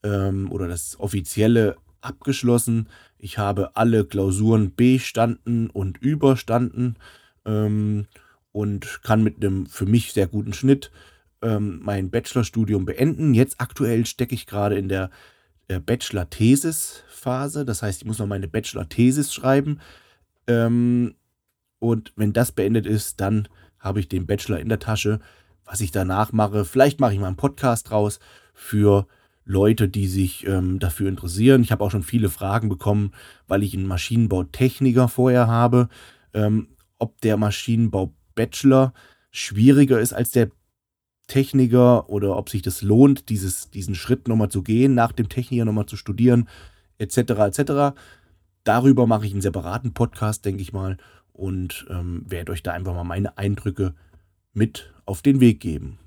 ähm, 0.03 0.53
oder 0.53 0.69
das 0.69 1.01
offizielle 1.01 1.77
abgeschlossen. 2.03 2.91
Ich 3.17 3.39
habe 3.39 3.75
alle 3.75 4.05
Klausuren 4.05 4.75
bestanden 4.75 5.71
und 5.71 5.97
überstanden 5.97 6.97
ähm, 7.49 8.07
und 8.53 9.03
kann 9.03 9.25
mit 9.25 9.37
einem 9.37 9.67
für 9.67 9.87
mich 9.87 10.13
sehr 10.13 10.29
guten 10.29 10.53
Schnitt 10.53 10.93
ähm, 11.43 11.81
mein 11.83 12.11
Bachelorstudium 12.11 12.85
beenden. 12.85 13.35
Jetzt 13.35 13.61
aktuell 13.61 14.07
stecke 14.07 14.35
ich 14.35 14.47
gerade 14.47 14.77
in 14.77 14.89
der 14.89 15.11
äh, 15.69 15.81
Bachelor-Thesis-Phase. 15.81 17.65
Das 17.65 17.83
heißt, 17.83 18.03
ich 18.03 18.07
muss 18.07 18.19
noch 18.19 18.27
meine 18.27 18.49
Bachelor-Thesis 18.49 19.33
schreiben. 19.33 19.81
Ähm, 20.47 21.15
und 21.79 22.13
wenn 22.17 22.33
das 22.33 22.53
beendet 22.53 22.87
ist, 22.87 23.21
dann 23.21 23.49
habe 23.79 24.01
ich 24.01 24.09
den 24.09 24.27
Bachelor 24.27 24.59
in 24.59 24.69
der 24.69 24.81
Tasche. 24.81 25.21
Was 25.65 25.81
ich 25.81 25.91
danach 25.91 26.33
mache, 26.33 26.65
vielleicht 26.65 26.99
mache 27.01 27.13
ich 27.13 27.21
mal 27.21 27.27
einen 27.27 27.37
Podcast 27.37 27.91
raus 27.91 28.19
für 28.55 29.07
Leute, 29.45 29.89
die 29.89 30.09
sich 30.09 30.47
ähm, 30.47 30.79
dafür 30.79 31.09
interessieren. 31.09 31.63
Ich 31.63 31.73
habe 31.73 31.85
auch 31.85 31.91
schon 31.91 32.03
viele 32.03 32.29
Fragen 32.29 32.69
bekommen, 32.69 33.13
weil 33.47 33.63
ich 33.63 33.75
einen 33.75 33.87
Maschinenbautechniker 33.87 35.09
vorher 35.09 35.47
habe, 35.47 35.89
ähm, 36.35 36.69
ob 36.99 37.21
der 37.21 37.37
Maschinenbau-Bachelor 37.37 38.93
schwieriger 39.31 40.01
ist 40.01 40.13
als 40.13 40.31
der 40.31 40.51
Techniker 41.27 42.09
oder 42.09 42.37
ob 42.37 42.49
sich 42.49 42.63
das 42.63 42.83
lohnt, 42.83 43.29
dieses, 43.29 43.71
diesen 43.71 43.95
Schritt 43.95 44.29
nochmal 44.29 44.49
zu 44.49 44.63
gehen, 44.63 44.95
nach 44.95 45.13
dem 45.13 45.29
Techniker 45.29 45.65
nochmal 45.65 45.87
zu 45.87 45.97
studieren, 45.97 46.49
etc. 46.97 47.19
etc. 47.19 47.99
Darüber 48.65 49.07
mache 49.07 49.27
ich 49.27 49.33
einen 49.33 49.43
separaten 49.43 49.93
Podcast, 49.93 50.45
denke 50.45 50.63
ich 50.63 50.73
mal, 50.73 50.97
und 51.33 51.87
ähm, 51.91 52.25
werde 52.27 52.53
euch 52.53 52.63
da 52.63 52.73
einfach 52.73 52.95
mal 52.95 53.05
meine 53.05 53.39
Eindrücke 53.39 53.95
mit 54.53 54.93
auf 55.05 55.23
den 55.23 55.41
Weg 55.41 55.61
geben. 55.61 55.99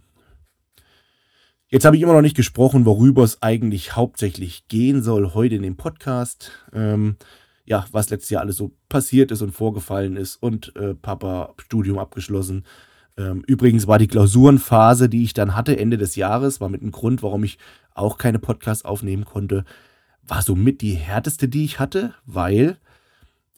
Jetzt 1.68 1.86
habe 1.86 1.96
ich 1.96 2.02
immer 2.02 2.14
noch 2.14 2.22
nicht 2.22 2.36
gesprochen, 2.36 2.86
worüber 2.86 3.24
es 3.24 3.42
eigentlich 3.42 3.96
hauptsächlich 3.96 4.68
gehen 4.68 5.02
soll 5.02 5.34
heute 5.34 5.56
in 5.56 5.62
dem 5.62 5.78
Podcast. 5.78 6.52
Ähm, 6.74 7.16
ja, 7.72 7.86
was 7.94 8.10
letztes 8.10 8.30
Jahr 8.30 8.42
alles 8.42 8.58
so 8.58 8.74
passiert 8.90 9.32
ist 9.32 9.42
und 9.42 9.54
vorgefallen 9.54 10.18
ist 10.18 10.36
und 10.36 10.76
äh, 10.76 10.94
Papa 10.94 11.54
Studium 11.58 12.00
abgeschlossen. 12.00 12.66
Ähm, 13.16 13.46
übrigens 13.48 13.88
war 13.88 13.98
die 13.98 14.08
Klausurenphase, 14.08 15.08
die 15.08 15.24
ich 15.24 15.34
dann 15.34 15.56
hatte 15.56 15.78
Ende 15.78 15.98
des 15.98 16.18
Jahres, 16.18 16.60
war 16.60 16.68
mit 16.68 16.82
einem 16.82 16.92
Grund, 16.92 17.24
warum 17.24 17.46
ich 17.46 17.58
auch 17.94 18.18
keine 18.18 18.40
Podcasts 18.40 18.84
aufnehmen 18.84 19.24
konnte, 19.24 19.64
war 20.22 20.42
somit 20.42 20.82
die 20.82 20.96
härteste, 20.96 21.48
die 21.48 21.64
ich 21.64 21.80
hatte, 21.80 22.14
weil 22.26 22.78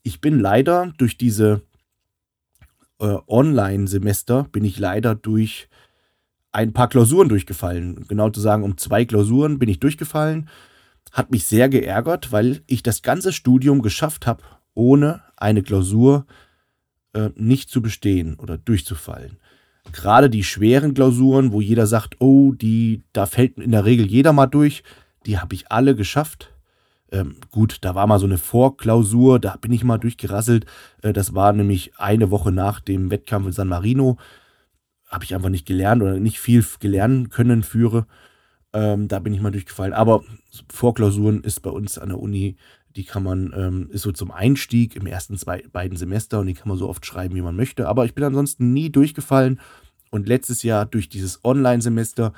ich 0.03 0.21
bin 0.21 0.39
leider 0.39 0.93
durch 0.99 1.17
diese 1.17 1.63
äh, 2.99 3.17
Online-Semester 3.27 4.43
bin 4.51 4.63
ich 4.63 4.77
leider 4.77 5.15
durch 5.15 5.69
ein 6.51 6.71
paar 6.71 6.87
Klausuren 6.87 7.29
durchgefallen. 7.29 8.05
Genau 8.07 8.29
zu 8.29 8.41
sagen, 8.41 8.61
um 8.61 8.77
zwei 8.77 9.05
Klausuren 9.05 9.57
bin 9.57 9.69
ich 9.69 9.79
durchgefallen. 9.79 10.49
Hat 11.13 11.31
mich 11.31 11.45
sehr 11.45 11.69
geärgert, 11.69 12.33
weil 12.33 12.61
ich 12.67 12.83
das 12.83 13.01
ganze 13.01 13.31
Studium 13.31 13.81
geschafft 13.81 14.27
habe, 14.27 14.43
ohne 14.73 15.21
eine 15.37 15.63
Klausur 15.63 16.25
äh, 17.13 17.29
nicht 17.35 17.69
zu 17.69 17.81
bestehen 17.81 18.35
oder 18.35 18.57
durchzufallen. 18.57 19.37
Gerade 19.93 20.29
die 20.29 20.43
schweren 20.43 20.93
Klausuren, 20.93 21.53
wo 21.53 21.61
jeder 21.61 21.87
sagt, 21.87 22.19
oh, 22.19 22.51
die, 22.51 23.03
da 23.13 23.25
fällt 23.25 23.57
in 23.57 23.71
der 23.71 23.85
Regel 23.85 24.05
jeder 24.05 24.33
mal 24.33 24.47
durch, 24.47 24.83
die 25.25 25.39
habe 25.39 25.55
ich 25.55 25.71
alle 25.71 25.95
geschafft. 25.95 26.51
Ähm, 27.11 27.37
gut, 27.51 27.77
da 27.81 27.95
war 27.95 28.07
mal 28.07 28.19
so 28.19 28.25
eine 28.25 28.37
Vorklausur, 28.37 29.39
da 29.39 29.55
bin 29.55 29.71
ich 29.71 29.85
mal 29.85 29.99
durchgerasselt. 29.99 30.65
Äh, 31.01 31.13
das 31.13 31.33
war 31.33 31.53
nämlich 31.53 31.93
eine 31.97 32.31
Woche 32.31 32.51
nach 32.51 32.81
dem 32.81 33.11
Wettkampf 33.11 33.45
in 33.45 33.53
San 33.53 33.69
Marino 33.69 34.17
habe 35.13 35.23
ich 35.23 35.35
einfach 35.35 35.49
nicht 35.49 35.67
gelernt 35.67 36.01
oder 36.01 36.19
nicht 36.19 36.39
viel 36.39 36.65
gelernt 36.79 37.29
können 37.29 37.61
führe. 37.61 38.07
Ähm, 38.73 39.07
da 39.07 39.19
bin 39.19 39.33
ich 39.33 39.41
mal 39.41 39.51
durchgefallen. 39.51 39.93
Aber 39.93 40.23
Vorklausuren 40.71 41.43
ist 41.43 41.61
bei 41.61 41.69
uns 41.69 41.97
an 41.97 42.09
der 42.09 42.19
Uni, 42.19 42.57
die 42.95 43.03
kann 43.03 43.23
man, 43.23 43.53
ähm, 43.55 43.89
ist 43.91 44.03
so 44.03 44.11
zum 44.11 44.31
Einstieg 44.31 44.95
im 44.95 45.07
ersten, 45.07 45.37
zwei, 45.37 45.63
beiden 45.71 45.97
Semester 45.97 46.39
und 46.39 46.47
die 46.47 46.53
kann 46.53 46.69
man 46.69 46.77
so 46.77 46.89
oft 46.89 47.05
schreiben, 47.05 47.35
wie 47.35 47.41
man 47.41 47.55
möchte. 47.55 47.87
Aber 47.87 48.05
ich 48.05 48.13
bin 48.13 48.23
ansonsten 48.23 48.73
nie 48.73 48.91
durchgefallen. 48.91 49.59
Und 50.11 50.27
letztes 50.27 50.61
Jahr 50.61 50.85
durch 50.85 51.09
dieses 51.09 51.43
Online-Semester, 51.43 52.33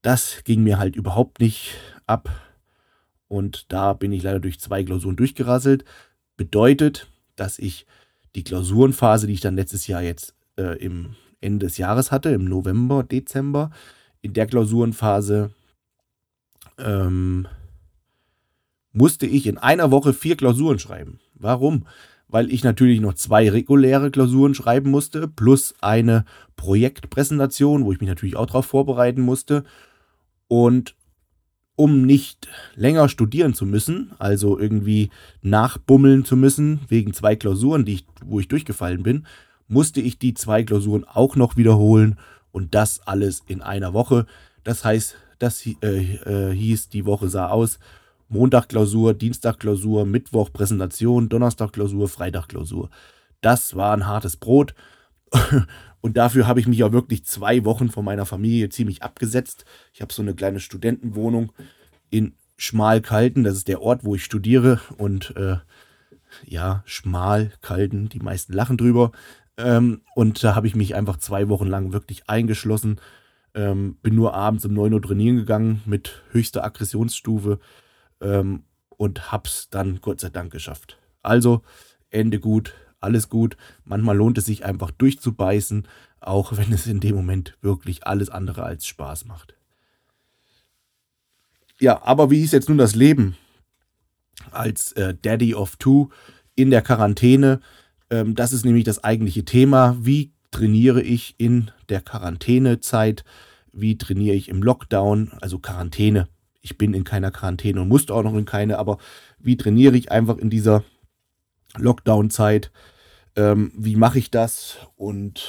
das 0.00 0.42
ging 0.44 0.62
mir 0.62 0.78
halt 0.78 0.96
überhaupt 0.96 1.40
nicht 1.40 1.76
ab. 2.06 2.30
Und 3.28 3.70
da 3.72 3.92
bin 3.92 4.12
ich 4.12 4.22
leider 4.22 4.40
durch 4.40 4.58
zwei 4.58 4.82
Klausuren 4.82 5.16
durchgerasselt. 5.16 5.84
Bedeutet, 6.36 7.10
dass 7.36 7.58
ich 7.58 7.86
die 8.34 8.44
Klausurenphase, 8.44 9.26
die 9.26 9.34
ich 9.34 9.40
dann 9.40 9.56
letztes 9.56 9.86
Jahr 9.86 10.02
jetzt 10.02 10.34
äh, 10.56 10.78
im 10.78 11.14
Ende 11.40 11.66
des 11.66 11.76
Jahres 11.76 12.10
hatte, 12.10 12.30
im 12.30 12.44
November, 12.44 13.02
Dezember, 13.02 13.70
in 14.22 14.32
der 14.32 14.46
Klausurenphase 14.46 15.50
ähm, 16.78 17.46
musste 18.92 19.26
ich 19.26 19.46
in 19.46 19.58
einer 19.58 19.90
Woche 19.90 20.12
vier 20.12 20.36
Klausuren 20.36 20.78
schreiben. 20.78 21.18
Warum? 21.34 21.86
Weil 22.28 22.50
ich 22.50 22.64
natürlich 22.64 23.00
noch 23.00 23.14
zwei 23.14 23.50
reguläre 23.50 24.10
Klausuren 24.10 24.54
schreiben 24.54 24.90
musste, 24.90 25.28
plus 25.28 25.74
eine 25.80 26.24
Projektpräsentation, 26.56 27.84
wo 27.84 27.92
ich 27.92 28.00
mich 28.00 28.08
natürlich 28.08 28.36
auch 28.36 28.46
darauf 28.46 28.66
vorbereiten 28.66 29.20
musste. 29.20 29.64
Und 30.48 30.94
um 31.74 32.02
nicht 32.02 32.48
länger 32.76 33.08
studieren 33.08 33.54
zu 33.54 33.66
müssen, 33.66 34.12
also 34.18 34.58
irgendwie 34.58 35.10
nachbummeln 35.40 36.24
zu 36.24 36.36
müssen, 36.36 36.80
wegen 36.88 37.12
zwei 37.12 37.34
Klausuren, 37.34 37.84
die 37.84 37.94
ich, 37.94 38.06
wo 38.24 38.40
ich 38.40 38.48
durchgefallen 38.48 39.02
bin, 39.02 39.26
musste 39.68 40.00
ich 40.00 40.18
die 40.18 40.34
zwei 40.34 40.62
Klausuren 40.62 41.04
auch 41.04 41.34
noch 41.34 41.56
wiederholen 41.56 42.18
und 42.52 42.74
das 42.74 43.00
alles 43.06 43.42
in 43.46 43.62
einer 43.62 43.92
Woche. 43.92 44.26
Das 44.62 44.84
heißt, 44.84 45.16
das 45.38 45.66
äh, 45.66 45.74
äh, 45.82 46.54
hieß, 46.54 46.90
die 46.90 47.04
Woche 47.04 47.28
sah 47.28 47.48
aus. 47.48 47.78
Montag 48.28 48.68
Klausur, 48.68 49.12
Dienstag 49.12 49.58
Klausur, 49.58 50.06
Mittwoch 50.06 50.52
Präsentation, 50.52 51.28
Donnerstag 51.28 51.72
Klausur, 51.72 52.08
Freitag 52.08 52.48
Klausur. 52.48 52.88
Das 53.40 53.74
war 53.74 53.92
ein 53.92 54.06
hartes 54.06 54.36
Brot. 54.36 54.74
Und 56.00 56.16
dafür 56.16 56.46
habe 56.46 56.58
ich 56.58 56.66
mich 56.66 56.82
auch 56.82 56.92
wirklich 56.92 57.24
zwei 57.24 57.64
Wochen 57.64 57.90
von 57.90 58.04
meiner 58.04 58.26
Familie 58.26 58.68
ziemlich 58.68 59.02
abgesetzt. 59.02 59.64
Ich 59.92 60.00
habe 60.00 60.12
so 60.12 60.22
eine 60.22 60.34
kleine 60.34 60.60
Studentenwohnung 60.60 61.52
in 62.10 62.34
Schmalkalden. 62.56 63.44
Das 63.44 63.56
ist 63.56 63.68
der 63.68 63.82
Ort, 63.82 64.04
wo 64.04 64.14
ich 64.14 64.24
studiere. 64.24 64.80
Und 64.96 65.36
äh, 65.36 65.56
ja, 66.46 66.82
Schmalkalden, 66.86 68.08
die 68.08 68.20
meisten 68.20 68.52
lachen 68.52 68.76
drüber. 68.76 69.12
Ähm, 69.56 70.02
und 70.14 70.42
da 70.42 70.54
habe 70.54 70.66
ich 70.66 70.74
mich 70.74 70.94
einfach 70.94 71.18
zwei 71.18 71.48
Wochen 71.48 71.66
lang 71.66 71.92
wirklich 71.92 72.28
eingeschlossen. 72.28 73.00
Ähm, 73.54 73.96
bin 74.02 74.14
nur 74.14 74.34
abends 74.34 74.64
um 74.64 74.72
9 74.72 74.94
Uhr 74.94 75.02
trainieren 75.02 75.36
gegangen 75.36 75.82
mit 75.84 76.22
höchster 76.30 76.64
Aggressionsstufe 76.64 77.58
ähm, 78.20 78.64
und 78.88 79.30
hab's 79.30 79.68
dann 79.68 80.00
Gott 80.00 80.20
sei 80.20 80.30
Dank 80.30 80.52
geschafft. 80.52 80.98
Also, 81.22 81.62
Ende 82.10 82.40
gut, 82.40 82.74
alles 83.00 83.28
gut. 83.28 83.56
Manchmal 83.84 84.16
lohnt 84.16 84.38
es 84.38 84.46
sich 84.46 84.64
einfach 84.64 84.90
durchzubeißen, 84.90 85.86
auch 86.20 86.56
wenn 86.56 86.72
es 86.72 86.86
in 86.86 87.00
dem 87.00 87.16
Moment 87.16 87.58
wirklich 87.60 88.06
alles 88.06 88.30
andere 88.30 88.62
als 88.62 88.86
Spaß 88.86 89.26
macht. 89.26 89.54
Ja, 91.78 92.02
aber 92.04 92.30
wie 92.30 92.42
ist 92.42 92.52
jetzt 92.52 92.68
nun 92.68 92.78
das 92.78 92.94
Leben 92.94 93.36
als 94.50 94.92
äh, 94.92 95.14
Daddy 95.20 95.54
of 95.54 95.76
Two 95.76 96.10
in 96.54 96.70
der 96.70 96.82
Quarantäne? 96.82 97.60
Ähm, 98.12 98.34
das 98.34 98.52
ist 98.52 98.64
nämlich 98.64 98.84
das 98.84 99.02
eigentliche 99.02 99.44
Thema. 99.44 99.96
Wie 99.98 100.32
trainiere 100.50 101.02
ich 101.02 101.34
in 101.38 101.70
der 101.88 102.02
Quarantänezeit? 102.02 103.24
Wie 103.72 103.96
trainiere 103.96 104.36
ich 104.36 104.50
im 104.50 104.62
Lockdown, 104.62 105.32
also 105.40 105.58
Quarantäne? 105.58 106.28
Ich 106.60 106.76
bin 106.76 106.92
in 106.94 107.04
keiner 107.04 107.30
Quarantäne 107.30 107.80
und 107.80 107.88
musste 107.88 108.14
auch 108.14 108.22
noch 108.22 108.34
in 108.34 108.44
keine, 108.44 108.78
aber 108.78 108.98
wie 109.38 109.56
trainiere 109.56 109.96
ich 109.96 110.12
einfach 110.12 110.36
in 110.36 110.50
dieser 110.50 110.84
Lockdown-Zeit? 111.76 112.70
Ähm, 113.34 113.72
wie 113.74 113.96
mache 113.96 114.18
ich 114.18 114.30
das? 114.30 114.76
Und 114.94 115.42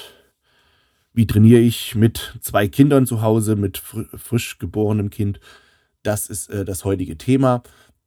wie 1.14 1.28
trainiere 1.28 1.60
ich 1.60 1.96
mit 1.96 2.38
zwei 2.40 2.70
Kindern 2.70 3.06
zu 3.06 3.22
Hause, 3.22 3.58
mit 3.58 3.78
fr 3.78 4.06
frisch 4.18 4.58
geborenem 4.58 5.10
Kind? 5.10 5.42
Das 6.02 6.28
ist 6.28 6.50
äh, 6.50 6.64
das 6.64 6.86
heutige 6.86 7.18
Thema. 7.18 7.62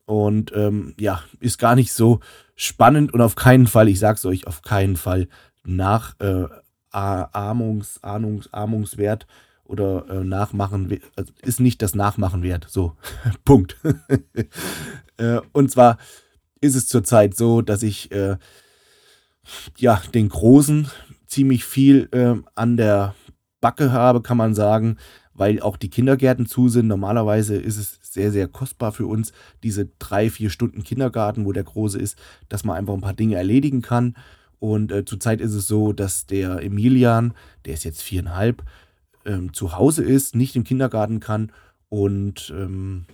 Und 0.06 0.52
ähm, 0.54 0.94
ja, 0.98 1.22
ist 1.40 1.58
gar 1.58 1.76
nicht 1.76 1.92
so 1.92 2.20
spannend 2.56 3.12
und 3.14 3.20
auf 3.20 3.36
keinen 3.36 3.66
Fall, 3.66 3.88
ich 3.88 3.98
sag's 3.98 4.24
euch, 4.24 4.46
auf 4.46 4.62
keinen 4.62 4.96
Fall 4.96 5.28
nach 5.64 6.18
äh, 6.20 6.46
Ahmungs, 6.90 8.02
Ahnungs, 8.02 8.52
Ahmungswert 8.52 9.26
oder 9.64 10.06
äh, 10.08 10.24
Nachmachen, 10.24 10.98
also 11.16 11.32
ist 11.42 11.60
nicht 11.60 11.82
das 11.82 11.94
Nachmachen 11.94 12.42
wert. 12.42 12.66
So, 12.68 12.96
Punkt. 13.44 13.76
äh, 15.18 15.40
und 15.52 15.70
zwar 15.70 15.98
ist 16.60 16.74
es 16.74 16.88
zurzeit 16.88 17.36
so, 17.36 17.60
dass 17.60 17.82
ich 17.82 18.10
äh, 18.12 18.36
ja 19.76 20.02
den 20.14 20.28
Großen 20.30 20.90
ziemlich 21.26 21.64
viel 21.64 22.08
äh, 22.12 22.34
an 22.54 22.76
der 22.76 23.14
Backe 23.60 23.92
habe, 23.92 24.22
kann 24.22 24.36
man 24.36 24.54
sagen, 24.54 24.96
weil 25.36 25.60
auch 25.60 25.76
die 25.76 25.90
Kindergärten 25.90 26.46
zu 26.46 26.68
sind. 26.68 26.86
Normalerweise 26.86 27.56
ist 27.56 27.76
es 27.76 27.98
sehr, 28.02 28.32
sehr 28.32 28.48
kostbar 28.48 28.92
für 28.92 29.06
uns, 29.06 29.32
diese 29.62 29.88
drei, 29.98 30.30
vier 30.30 30.50
Stunden 30.50 30.82
Kindergarten, 30.82 31.44
wo 31.44 31.52
der 31.52 31.64
Große 31.64 31.98
ist, 31.98 32.18
dass 32.48 32.64
man 32.64 32.76
einfach 32.76 32.94
ein 32.94 33.00
paar 33.00 33.14
Dinge 33.14 33.36
erledigen 33.36 33.82
kann. 33.82 34.16
Und 34.58 34.90
äh, 34.90 35.04
zurzeit 35.04 35.40
ist 35.40 35.54
es 35.54 35.68
so, 35.68 35.92
dass 35.92 36.26
der 36.26 36.62
Emilian, 36.62 37.34
der 37.64 37.74
ist 37.74 37.84
jetzt 37.84 38.02
viereinhalb, 38.02 38.62
ähm, 39.24 39.52
zu 39.52 39.76
Hause 39.76 40.02
ist, 40.02 40.34
nicht 40.34 40.56
im 40.56 40.64
Kindergarten 40.64 41.20
kann. 41.20 41.52
Und 41.88 42.52
ähm, 42.56 43.04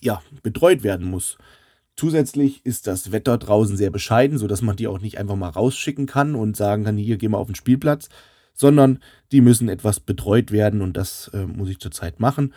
ja, 0.00 0.22
betreut 0.42 0.82
werden 0.82 1.06
muss. 1.06 1.36
Zusätzlich 1.96 2.64
ist 2.64 2.86
das 2.86 3.10
Wetter 3.10 3.38
draußen 3.38 3.76
sehr 3.76 3.90
bescheiden, 3.90 4.38
sodass 4.38 4.60
man 4.62 4.76
die 4.76 4.86
auch 4.86 5.00
nicht 5.00 5.18
einfach 5.18 5.36
mal 5.36 5.48
rausschicken 5.48 6.06
kann 6.06 6.34
und 6.34 6.56
sagen 6.56 6.84
kann, 6.84 6.98
hier 6.98 7.16
geh 7.16 7.28
mal 7.28 7.38
auf 7.38 7.46
den 7.46 7.54
Spielplatz, 7.54 8.10
sondern 8.56 8.98
die 9.30 9.40
müssen 9.40 9.68
etwas 9.68 10.00
betreut 10.00 10.50
werden 10.50 10.80
und 10.80 10.96
das 10.96 11.28
äh, 11.28 11.46
muss 11.46 11.68
ich 11.68 11.78
zurzeit 11.78 12.18
machen. 12.18 12.52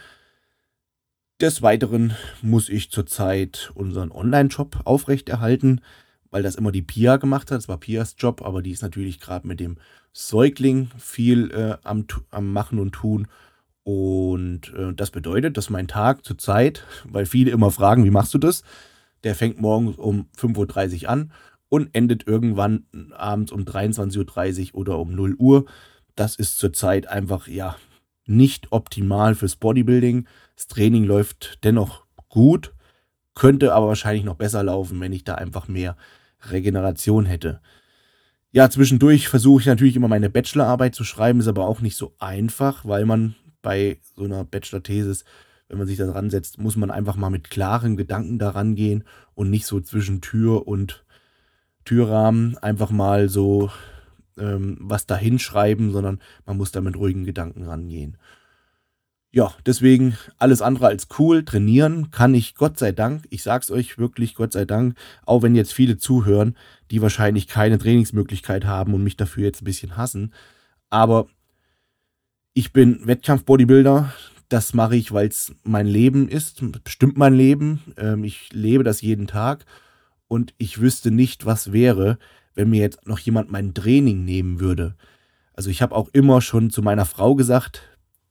Des 1.41 1.61
Weiteren 1.61 2.15
muss 2.41 2.67
ich 2.67 2.89
zurzeit 2.89 3.71
unseren 3.75 4.11
Online-Shop 4.11 4.81
aufrechterhalten, 4.85 5.81
weil 6.31 6.43
das 6.43 6.55
immer 6.55 6.71
die 6.71 6.81
Pia 6.81 7.17
gemacht 7.17 7.51
hat. 7.51 7.57
Das 7.57 7.67
war 7.67 7.77
Pias 7.77 8.15
Job, 8.17 8.41
aber 8.41 8.61
die 8.61 8.71
ist 8.71 8.81
natürlich 8.81 9.19
gerade 9.19 9.47
mit 9.47 9.59
dem 9.59 9.77
Säugling 10.11 10.89
viel 10.97 11.51
äh, 11.51 11.77
am, 11.83 12.05
am 12.31 12.51
Machen 12.51 12.79
und 12.79 12.93
Tun. 12.93 13.27
Und 13.83 14.73
äh, 14.73 14.93
das 14.93 15.11
bedeutet, 15.11 15.57
dass 15.57 15.69
mein 15.69 15.87
Tag 15.87 16.25
zurzeit, 16.25 16.83
weil 17.05 17.25
viele 17.25 17.51
immer 17.51 17.71
fragen, 17.71 18.05
wie 18.05 18.11
machst 18.11 18.33
du 18.33 18.37
das? 18.37 18.63
Der 19.23 19.35
fängt 19.35 19.59
morgens 19.59 19.97
um 19.97 20.27
5.30 20.37 21.03
Uhr 21.03 21.09
an 21.09 21.31
und 21.69 21.89
endet 21.93 22.27
irgendwann 22.27 22.85
abends 23.15 23.51
um 23.51 23.61
23.30 23.61 24.73
Uhr 24.73 24.79
oder 24.79 24.99
um 24.99 25.13
0 25.15 25.35
Uhr. 25.35 25.65
Das 26.15 26.35
ist 26.35 26.57
zurzeit 26.57 27.07
einfach, 27.07 27.47
ja, 27.47 27.77
nicht 28.25 28.71
optimal 28.71 29.35
fürs 29.35 29.55
Bodybuilding. 29.55 30.27
Das 30.55 30.67
Training 30.67 31.03
läuft 31.03 31.63
dennoch 31.63 32.05
gut, 32.27 32.73
könnte 33.33 33.73
aber 33.73 33.87
wahrscheinlich 33.87 34.23
noch 34.23 34.35
besser 34.35 34.63
laufen, 34.63 34.99
wenn 34.99 35.13
ich 35.13 35.23
da 35.23 35.35
einfach 35.35 35.67
mehr 35.67 35.95
Regeneration 36.49 37.25
hätte. 37.25 37.61
Ja, 38.51 38.69
zwischendurch 38.69 39.27
versuche 39.27 39.61
ich 39.61 39.67
natürlich 39.67 39.95
immer 39.95 40.07
meine 40.07 40.29
Bachelorarbeit 40.29 40.95
zu 40.95 41.03
schreiben, 41.03 41.39
ist 41.39 41.47
aber 41.47 41.67
auch 41.67 41.81
nicht 41.81 41.95
so 41.95 42.15
einfach, 42.17 42.83
weil 42.83 43.05
man 43.05 43.35
bei 43.61 43.99
so 44.15 44.23
einer 44.23 44.43
Bachelor-Thesis, 44.43 45.23
wenn 45.67 45.77
man 45.77 45.85
sich 45.85 45.97
da 45.97 46.07
dran 46.07 46.31
setzt, 46.31 46.57
muss 46.57 46.75
man 46.75 46.89
einfach 46.89 47.15
mal 47.15 47.29
mit 47.29 47.51
klaren 47.51 47.95
Gedanken 47.95 48.39
daran 48.39 48.75
gehen 48.75 49.03
und 49.35 49.51
nicht 49.51 49.67
so 49.67 49.79
zwischen 49.81 50.21
Tür 50.21 50.67
und 50.67 51.03
Türrahmen 51.85 52.57
einfach 52.57 52.91
mal 52.91 53.29
so 53.29 53.69
ähm, 54.37 54.77
was 54.79 55.05
da 55.05 55.17
hinschreiben, 55.17 55.91
sondern 55.91 56.19
man 56.45 56.57
muss 56.57 56.71
da 56.71 56.81
mit 56.81 56.95
ruhigen 56.95 57.25
Gedanken 57.25 57.63
rangehen. 57.63 58.17
Ja, 59.31 59.53
deswegen 59.63 60.17
alles 60.39 60.63
andere 60.63 60.87
als 60.87 61.07
cool. 61.19 61.45
Trainieren 61.45 62.09
kann 62.09 62.33
ich 62.33 62.55
Gott 62.55 62.79
sei 62.79 62.91
Dank. 62.91 63.27
Ich 63.29 63.43
sag's 63.43 63.69
euch 63.69 63.99
wirklich 63.99 64.33
Gott 64.33 64.53
sei 64.53 64.65
Dank. 64.65 64.97
Auch 65.23 65.43
wenn 65.43 65.53
jetzt 65.53 65.73
viele 65.73 65.97
zuhören, 65.97 66.55
die 66.89 67.01
wahrscheinlich 67.03 67.47
keine 67.47 67.77
Trainingsmöglichkeit 67.77 68.65
haben 68.65 68.95
und 68.95 69.03
mich 69.03 69.17
dafür 69.17 69.43
jetzt 69.43 69.61
ein 69.61 69.65
bisschen 69.65 69.97
hassen. 69.97 70.33
Aber 70.89 71.27
ich 72.55 72.73
bin 72.73 73.05
Wettkampf-Bodybuilder. 73.05 74.11
Das 74.49 74.73
mache 74.73 74.95
ich, 74.95 75.11
weil 75.11 75.27
es 75.27 75.53
mein 75.63 75.85
Leben 75.85 76.27
ist. 76.27 76.63
Bestimmt 76.83 77.17
mein 77.17 77.35
Leben. 77.35 77.81
Ähm, 77.97 78.23
ich 78.23 78.51
lebe 78.51 78.83
das 78.83 79.01
jeden 79.01 79.27
Tag. 79.27 79.63
Und 80.29 80.53
ich 80.57 80.79
wüsste 80.79 81.11
nicht, 81.11 81.45
was 81.45 81.73
wäre, 81.73 82.17
wenn 82.55 82.69
mir 82.69 82.79
jetzt 82.79 83.05
noch 83.05 83.19
jemand 83.19 83.51
mein 83.51 83.73
Training 83.73 84.23
nehmen 84.23 84.61
würde. 84.61 84.95
Also 85.53 85.69
ich 85.69 85.81
habe 85.81 85.95
auch 85.95 86.07
immer 86.13 86.39
schon 86.39 86.69
zu 86.69 86.81
meiner 86.81 87.05
Frau 87.05 87.35
gesagt, 87.35 87.81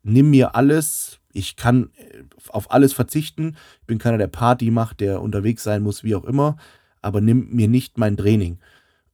nimm 0.03 0.31
mir 0.31 0.55
alles, 0.55 1.19
ich 1.33 1.57
kann 1.57 1.91
äh, 1.97 2.23
auf 2.49 2.71
alles 2.71 2.93
verzichten. 2.93 3.57
Ich 3.81 3.87
bin 3.87 3.99
keiner, 3.99 4.17
der 4.17 4.29
Party 4.29 4.71
macht, 4.71 5.01
der 5.01 5.21
unterwegs 5.21 5.63
sein 5.63 5.83
muss, 5.83 6.05
wie 6.05 6.15
auch 6.15 6.25
immer, 6.25 6.57
aber 7.03 7.21
nimm 7.21 7.49
mir 7.51 7.69
nicht 7.69 7.99
mein 7.99 8.17
Training. 8.17 8.59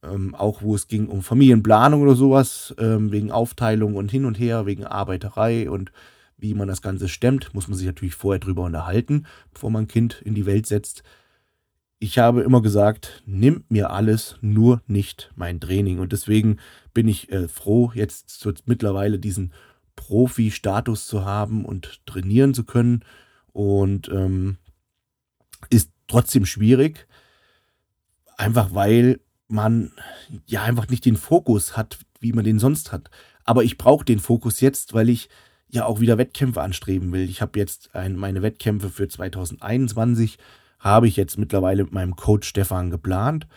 Ähm, 0.03 0.35
auch 0.35 0.61
wo 0.61 0.75
es 0.75 0.87
ging 0.87 1.07
um 1.07 1.21
Familienplanung 1.23 2.01
oder 2.01 2.15
sowas, 2.15 2.73
ähm, 2.77 3.11
wegen 3.11 3.31
Aufteilung 3.31 3.95
und 3.95 4.11
hin 4.11 4.25
und 4.25 4.39
her, 4.39 4.65
wegen 4.65 4.85
Arbeiterei 4.85 5.69
und 5.69 5.91
wie 6.37 6.53
man 6.53 6.67
das 6.67 6.81
Ganze 6.81 7.07
stemmt, 7.07 7.53
muss 7.53 7.67
man 7.67 7.77
sich 7.77 7.87
natürlich 7.87 8.15
vorher 8.15 8.39
drüber 8.39 8.63
unterhalten, 8.63 9.25
bevor 9.53 9.71
man 9.71 9.83
ein 9.83 9.87
Kind 9.87 10.21
in 10.23 10.35
die 10.35 10.45
Welt 10.45 10.67
setzt. 10.67 11.03
Ich 11.99 12.17
habe 12.17 12.41
immer 12.41 12.61
gesagt, 12.61 13.23
nimm 13.25 13.63
mir 13.69 13.89
alles, 13.89 14.37
nur 14.41 14.81
nicht 14.85 15.31
mein 15.35 15.59
Training. 15.59 15.99
Und 15.99 16.11
deswegen 16.11 16.57
bin 16.93 17.07
ich 17.07 17.31
äh, 17.31 17.47
froh, 17.47 17.91
jetzt 17.93 18.29
so 18.29 18.51
mittlerweile 18.65 19.17
diesen 19.17 19.53
Profi-Status 19.95 21.07
zu 21.07 21.25
haben 21.25 21.65
und 21.65 22.05
trainieren 22.05 22.53
zu 22.53 22.65
können. 22.65 23.03
Und 23.53 24.09
ähm, 24.09 24.57
ist 25.69 25.91
trotzdem 26.07 26.45
schwierig, 26.45 27.07
einfach 28.37 28.73
weil 28.73 29.19
man 29.47 29.91
ja 30.45 30.63
einfach 30.63 30.89
nicht 30.89 31.05
den 31.05 31.15
Fokus 31.15 31.77
hat, 31.77 31.99
wie 32.19 32.33
man 32.33 32.43
den 32.43 32.59
sonst 32.59 32.91
hat. 32.91 33.09
Aber 33.43 33.63
ich 33.63 33.77
brauche 33.77 34.05
den 34.05 34.19
Fokus 34.19 34.59
jetzt, 34.59 34.93
weil 34.93 35.09
ich 35.09 35.29
ja 35.69 35.85
auch 35.85 35.99
wieder 35.99 36.17
Wettkämpfe 36.17 36.61
anstreben 36.61 37.11
will. 37.11 37.29
Ich 37.29 37.41
habe 37.41 37.59
jetzt 37.59 37.93
ein, 37.95 38.15
meine 38.15 38.41
Wettkämpfe 38.41 38.89
für 38.89 39.07
2021 39.07 40.37
habe 40.79 41.07
ich 41.07 41.15
jetzt 41.15 41.37
mittlerweile 41.37 41.83
mit 41.83 41.93
meinem 41.93 42.15
Coach 42.15 42.47
Stefan 42.47 42.91
geplant. 42.91 43.47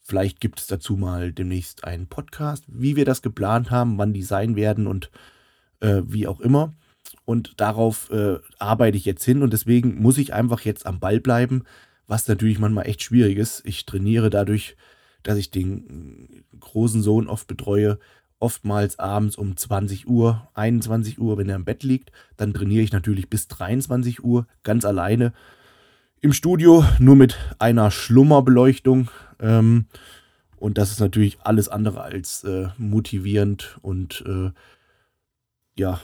Vielleicht 0.00 0.40
gibt 0.40 0.58
es 0.58 0.66
dazu 0.66 0.96
mal 0.96 1.32
demnächst 1.32 1.84
einen 1.84 2.08
Podcast, 2.08 2.64
wie 2.66 2.96
wir 2.96 3.04
das 3.04 3.22
geplant 3.22 3.70
haben, 3.70 3.98
wann 3.98 4.12
die 4.12 4.22
sein 4.22 4.56
werden 4.56 4.86
und 4.86 5.10
äh, 5.80 6.02
wie 6.06 6.26
auch 6.26 6.40
immer. 6.40 6.74
Und 7.24 7.60
darauf 7.60 8.10
äh, 8.10 8.38
arbeite 8.58 8.96
ich 8.96 9.04
jetzt 9.04 9.24
hin 9.24 9.42
und 9.42 9.52
deswegen 9.52 10.00
muss 10.02 10.18
ich 10.18 10.34
einfach 10.34 10.62
jetzt 10.62 10.86
am 10.86 10.98
Ball 10.98 11.20
bleiben, 11.20 11.62
was 12.06 12.26
natürlich 12.26 12.58
manchmal 12.58 12.88
echt 12.88 13.02
schwierig 13.02 13.38
ist. 13.38 13.62
Ich 13.64 13.86
trainiere 13.86 14.28
dadurch, 14.28 14.76
dass 15.22 15.38
ich 15.38 15.50
den 15.50 16.44
großen 16.58 17.02
Sohn 17.02 17.28
oft 17.28 17.46
betreue, 17.46 17.98
oftmals 18.40 18.98
abends 18.98 19.36
um 19.36 19.56
20 19.56 20.08
Uhr, 20.08 20.48
21 20.54 21.20
Uhr, 21.20 21.38
wenn 21.38 21.48
er 21.48 21.56
im 21.56 21.64
Bett 21.64 21.84
liegt. 21.84 22.10
Dann 22.36 22.52
trainiere 22.52 22.82
ich 22.82 22.92
natürlich 22.92 23.30
bis 23.30 23.46
23 23.46 24.24
Uhr 24.24 24.48
ganz 24.64 24.84
alleine 24.84 25.32
im 26.22 26.32
Studio, 26.32 26.84
nur 27.00 27.16
mit 27.16 27.36
einer 27.58 27.90
Schlummerbeleuchtung. 27.90 29.10
Ähm, 29.40 29.86
und 30.56 30.78
das 30.78 30.92
ist 30.92 31.00
natürlich 31.00 31.38
alles 31.40 31.68
andere 31.68 32.00
als 32.00 32.44
äh, 32.44 32.68
motivierend 32.78 33.76
und 33.82 34.24
äh, 34.26 34.52
ja, 35.76 36.00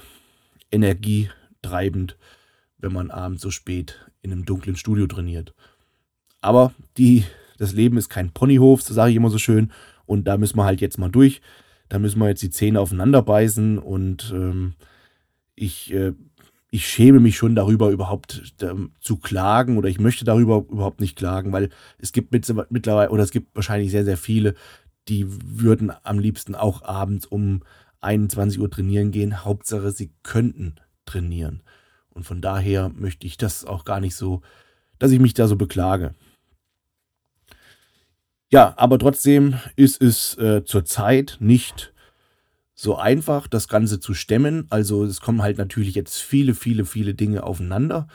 energietreibend, 0.72 2.18
wenn 2.78 2.92
man 2.92 3.12
abends 3.12 3.42
so 3.42 3.52
spät 3.52 4.10
in 4.20 4.32
einem 4.32 4.44
dunklen 4.44 4.74
Studio 4.74 5.06
trainiert. 5.06 5.54
Aber 6.40 6.74
die, 6.96 7.24
das 7.56 7.72
Leben 7.72 7.96
ist 7.96 8.08
kein 8.08 8.32
Ponyhof, 8.32 8.82
so 8.82 8.92
sage 8.92 9.12
ich 9.12 9.16
immer 9.16 9.30
so 9.30 9.38
schön. 9.38 9.70
Und 10.04 10.24
da 10.24 10.36
müssen 10.36 10.58
wir 10.58 10.64
halt 10.64 10.80
jetzt 10.80 10.98
mal 10.98 11.10
durch. 11.10 11.40
Da 11.88 12.00
müssen 12.00 12.18
wir 12.18 12.28
jetzt 12.28 12.42
die 12.42 12.50
Zähne 12.50 12.80
aufeinander 12.80 13.22
beißen. 13.22 13.78
Und 13.78 14.32
ähm, 14.34 14.74
ich, 15.54 15.92
äh, 15.92 16.12
ich 16.70 16.86
schäme 16.86 17.20
mich 17.20 17.36
schon 17.36 17.54
darüber, 17.54 17.90
überhaupt 17.90 18.54
ähm, 18.60 18.92
zu 19.00 19.16
klagen. 19.16 19.78
Oder 19.78 19.88
ich 19.88 19.98
möchte 19.98 20.24
darüber 20.24 20.64
überhaupt 20.70 21.00
nicht 21.00 21.16
klagen, 21.16 21.52
weil 21.52 21.70
es 21.98 22.12
gibt 22.12 22.32
mittlerweile, 22.32 23.10
oder 23.10 23.22
es 23.22 23.30
gibt 23.30 23.54
wahrscheinlich 23.54 23.90
sehr, 23.90 24.04
sehr 24.04 24.18
viele, 24.18 24.54
die 25.08 25.26
würden 25.28 25.90
am 26.02 26.18
liebsten 26.18 26.54
auch 26.54 26.82
abends 26.82 27.24
um 27.26 27.62
21 28.00 28.60
Uhr 28.60 28.70
trainieren 28.70 29.10
gehen. 29.10 29.44
Hauptsache, 29.44 29.90
sie 29.92 30.12
könnten 30.22 30.76
trainieren. 31.06 31.62
Und 32.10 32.24
von 32.24 32.42
daher 32.42 32.90
möchte 32.90 33.26
ich 33.26 33.38
das 33.38 33.64
auch 33.64 33.84
gar 33.84 34.00
nicht 34.00 34.14
so, 34.14 34.42
dass 34.98 35.10
ich 35.10 35.20
mich 35.20 35.34
da 35.34 35.48
so 35.48 35.56
beklage. 35.56 36.14
Ja, 38.50 38.74
aber 38.76 38.98
trotzdem 38.98 39.54
ist 39.76 40.02
es 40.02 40.36
äh, 40.38 40.64
zurzeit 40.64 41.36
nicht 41.40 41.92
so 42.80 42.94
einfach, 42.94 43.48
das 43.48 43.66
Ganze 43.66 43.98
zu 43.98 44.14
stemmen. 44.14 44.68
Also 44.70 45.04
es 45.04 45.20
kommen 45.20 45.42
halt 45.42 45.58
natürlich 45.58 45.96
jetzt 45.96 46.18
viele, 46.18 46.54
viele, 46.54 46.84
viele 46.84 47.12
Dinge 47.12 47.42
aufeinander. 47.42 48.06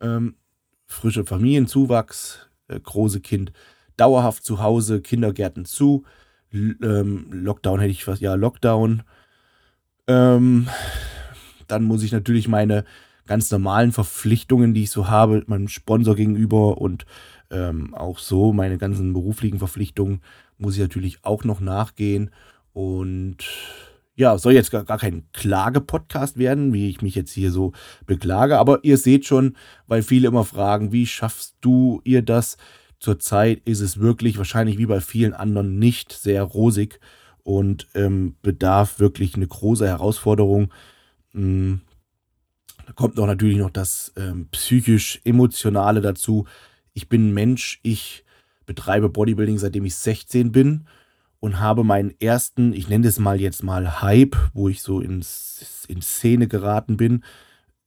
Ähm, 0.00 0.36
frische 0.86 1.24
Familienzuwachs, 1.24 2.48
äh, 2.68 2.78
große 2.78 3.18
Kind 3.18 3.52
dauerhaft 3.96 4.44
zu 4.44 4.62
Hause, 4.62 5.00
Kindergärten 5.00 5.64
zu, 5.64 6.04
L 6.52 6.76
ähm, 6.84 7.32
Lockdown 7.32 7.80
hätte 7.80 7.90
ich 7.90 8.06
was, 8.06 8.20
ja, 8.20 8.34
Lockdown, 8.36 9.02
ähm, 10.06 10.68
dann 11.66 11.82
muss 11.82 12.04
ich 12.04 12.12
natürlich 12.12 12.46
meine 12.46 12.84
ganz 13.26 13.50
normalen 13.50 13.90
Verpflichtungen, 13.90 14.72
die 14.72 14.84
ich 14.84 14.90
so 14.90 15.08
habe, 15.08 15.42
meinem 15.48 15.66
Sponsor 15.66 16.14
gegenüber 16.14 16.78
und 16.78 17.06
ähm, 17.50 17.92
auch 17.92 18.20
so 18.20 18.52
meine 18.52 18.78
ganzen 18.78 19.12
beruflichen 19.14 19.58
Verpflichtungen, 19.58 20.20
muss 20.58 20.74
ich 20.74 20.80
natürlich 20.80 21.24
auch 21.24 21.42
noch 21.42 21.58
nachgehen. 21.58 22.30
Und 22.72 23.38
ja, 24.14 24.36
soll 24.36 24.52
jetzt 24.52 24.70
gar, 24.70 24.84
kein 24.84 25.24
Klage-Podcast 25.32 26.36
werden, 26.36 26.72
wie 26.72 26.88
ich 26.88 27.00
mich 27.00 27.14
jetzt 27.14 27.32
hier 27.32 27.50
so 27.50 27.72
beklage. 28.06 28.58
Aber 28.58 28.80
ihr 28.84 28.98
seht 28.98 29.24
schon, 29.24 29.56
weil 29.86 30.02
viele 30.02 30.28
immer 30.28 30.44
fragen, 30.44 30.92
wie 30.92 31.06
schaffst 31.06 31.56
du 31.60 32.00
ihr 32.04 32.22
das? 32.22 32.58
Zurzeit 32.98 33.62
ist 33.64 33.80
es 33.80 33.98
wirklich 33.98 34.38
wahrscheinlich 34.38 34.78
wie 34.78 34.86
bei 34.86 35.00
vielen 35.00 35.32
anderen 35.32 35.78
nicht 35.78 36.12
sehr 36.12 36.42
rosig 36.42 37.00
und 37.42 37.88
ähm, 37.94 38.36
bedarf 38.42 39.00
wirklich 39.00 39.34
eine 39.34 39.46
große 39.46 39.86
Herausforderung. 39.86 40.72
Mhm. 41.32 41.80
Da 42.86 42.92
kommt 42.92 43.18
auch 43.18 43.26
natürlich 43.26 43.58
noch 43.58 43.70
das 43.70 44.12
ähm, 44.16 44.48
psychisch-emotionale 44.50 46.00
dazu. 46.00 46.46
Ich 46.92 47.08
bin 47.08 47.32
Mensch, 47.32 47.80
ich 47.82 48.24
betreibe 48.66 49.08
Bodybuilding 49.08 49.58
seitdem 49.58 49.84
ich 49.84 49.94
16 49.94 50.52
bin 50.52 50.86
und 51.42 51.58
habe 51.58 51.82
meinen 51.82 52.14
ersten, 52.20 52.72
ich 52.72 52.88
nenne 52.88 53.08
es 53.08 53.18
mal 53.18 53.40
jetzt 53.40 53.64
mal 53.64 54.00
Hype, 54.00 54.36
wo 54.54 54.68
ich 54.68 54.80
so 54.80 55.00
ins, 55.00 55.84
in 55.88 56.00
Szene 56.00 56.46
geraten 56.46 56.96
bin, 56.96 57.24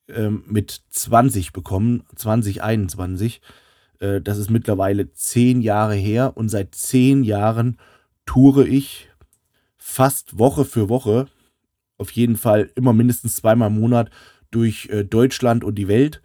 ähm, 0.09 0.43
mit 0.45 0.81
20 0.89 1.53
bekommen, 1.53 2.03
2021. 2.17 3.39
Äh, 4.01 4.19
das 4.19 4.39
ist 4.39 4.49
mittlerweile 4.49 5.13
zehn 5.13 5.61
Jahre 5.61 5.95
her 5.95 6.33
und 6.35 6.49
seit 6.49 6.75
zehn 6.75 7.23
Jahren 7.23 7.77
toure 8.25 8.67
ich 8.67 9.07
fast 9.77 10.37
Woche 10.37 10.65
für 10.65 10.89
Woche, 10.89 11.27
auf 11.97 12.11
jeden 12.11 12.35
Fall 12.35 12.69
immer 12.75 12.91
mindestens 12.91 13.37
zweimal 13.37 13.69
im 13.69 13.79
Monat 13.79 14.09
durch 14.51 14.89
äh, 14.89 15.05
Deutschland 15.05 15.63
und 15.63 15.75
die 15.75 15.87
Welt. 15.87 16.21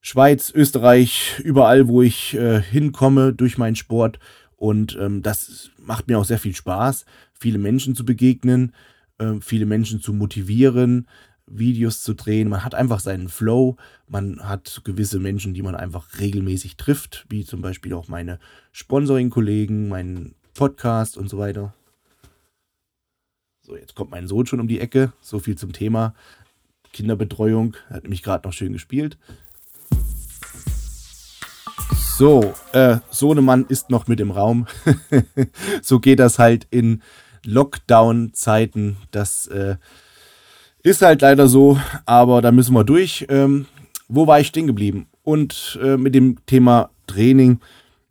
Schweiz, 0.00 0.52
Österreich, 0.54 1.40
überall, 1.42 1.88
wo 1.88 2.02
ich 2.02 2.34
äh, 2.34 2.62
hinkomme 2.62 3.32
durch 3.32 3.58
meinen 3.58 3.74
Sport. 3.74 4.20
Und 4.56 4.96
ähm, 5.00 5.22
das 5.22 5.70
macht 5.78 6.08
mir 6.08 6.18
auch 6.18 6.24
sehr 6.24 6.38
viel 6.38 6.54
Spaß, 6.54 7.04
viele 7.34 7.58
Menschen 7.58 7.94
zu 7.94 8.04
begegnen, 8.04 8.72
äh, 9.18 9.34
viele 9.40 9.66
Menschen 9.66 10.00
zu 10.00 10.12
motivieren, 10.12 11.06
Videos 11.46 12.02
zu 12.02 12.14
drehen. 12.14 12.48
Man 12.48 12.64
hat 12.64 12.74
einfach 12.74 13.00
seinen 13.00 13.28
Flow. 13.28 13.76
Man 14.08 14.40
hat 14.40 14.80
gewisse 14.84 15.20
Menschen, 15.20 15.54
die 15.54 15.62
man 15.62 15.76
einfach 15.76 16.18
regelmäßig 16.18 16.76
trifft, 16.76 17.26
wie 17.28 17.44
zum 17.44 17.60
Beispiel 17.62 17.94
auch 17.94 18.08
meine 18.08 18.38
Sponsoring-Kollegen, 18.72 19.88
meinen 19.88 20.34
Podcast 20.54 21.16
und 21.16 21.28
so 21.28 21.38
weiter. 21.38 21.74
So, 23.62 23.76
jetzt 23.76 23.94
kommt 23.94 24.10
mein 24.10 24.28
Sohn 24.28 24.46
schon 24.46 24.60
um 24.60 24.68
die 24.68 24.80
Ecke. 24.80 25.12
So 25.20 25.38
viel 25.38 25.56
zum 25.56 25.72
Thema 25.72 26.14
Kinderbetreuung. 26.92 27.76
Er 27.90 27.96
hat 27.96 28.02
nämlich 28.04 28.22
gerade 28.22 28.46
noch 28.46 28.54
schön 28.54 28.72
gespielt. 28.72 29.18
So, 32.18 32.54
äh, 32.72 32.96
Sohnemann 33.10 33.66
ist 33.68 33.90
noch 33.90 34.06
mit 34.06 34.20
im 34.20 34.30
Raum. 34.30 34.66
so 35.82 36.00
geht 36.00 36.18
das 36.18 36.38
halt 36.38 36.66
in 36.70 37.02
Lockdown-Zeiten. 37.44 38.96
Das 39.10 39.46
äh, 39.48 39.76
ist 40.82 41.02
halt 41.02 41.20
leider 41.20 41.46
so, 41.46 41.78
aber 42.06 42.40
da 42.40 42.52
müssen 42.52 42.72
wir 42.72 42.84
durch. 42.84 43.26
Ähm, 43.28 43.66
wo 44.08 44.26
war 44.26 44.40
ich 44.40 44.46
stehen 44.46 44.66
geblieben? 44.66 45.08
Und 45.24 45.78
äh, 45.82 45.98
mit 45.98 46.14
dem 46.14 46.38
Thema 46.46 46.88
Training. 47.06 47.60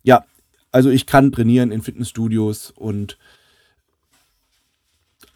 Ja, 0.04 0.24
also 0.70 0.88
ich 0.88 1.06
kann 1.06 1.32
trainieren 1.32 1.72
in 1.72 1.82
Fitnessstudios 1.82 2.70
und 2.76 3.18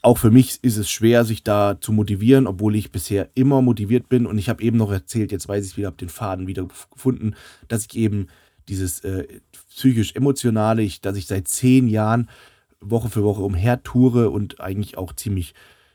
auch 0.01 0.19
für 0.19 0.31
mich 0.31 0.63
ist 0.63 0.77
es 0.77 0.89
schwer, 0.89 1.25
sich 1.25 1.43
da 1.43 1.81
zu 1.81 1.91
motivieren, 1.91 2.47
obwohl 2.47 2.77
ich 2.77 2.93
bisher 2.93 3.31
immer 3.35 3.63
motiviert 3.63 4.09
bin. 4.09 4.27
Und 4.27 4.39
ich 4.39 4.49
habe 4.49 4.63
eben 4.63 4.77
noch 4.77 4.93
erzählt, 4.93 5.33
jetzt 5.33 5.49
weiß 5.49 5.67
ich 5.67 5.77
wieder, 5.77 5.89
habe 5.89 5.97
den 5.97 6.09
Faden 6.09 6.47
wieder 6.47 6.69
gefunden, 6.93 7.35
dass 7.67 7.87
ich 7.87 7.97
eben 7.97 8.29
dieses 8.69 9.01
äh, 9.01 9.27
psychisch-emotionale, 9.71 10.89
dass 11.03 11.17
ich 11.17 11.27
seit 11.27 11.49
zehn 11.49 11.89
Jahren 11.89 12.29
Woche 12.81 13.11
für 13.11 13.23
Woche 13.23 13.43
umhertoure 13.43 14.31
und 14.31 14.61
eigentlich 14.61 14.97
auch 14.97 15.13
ziemlich 15.15 15.55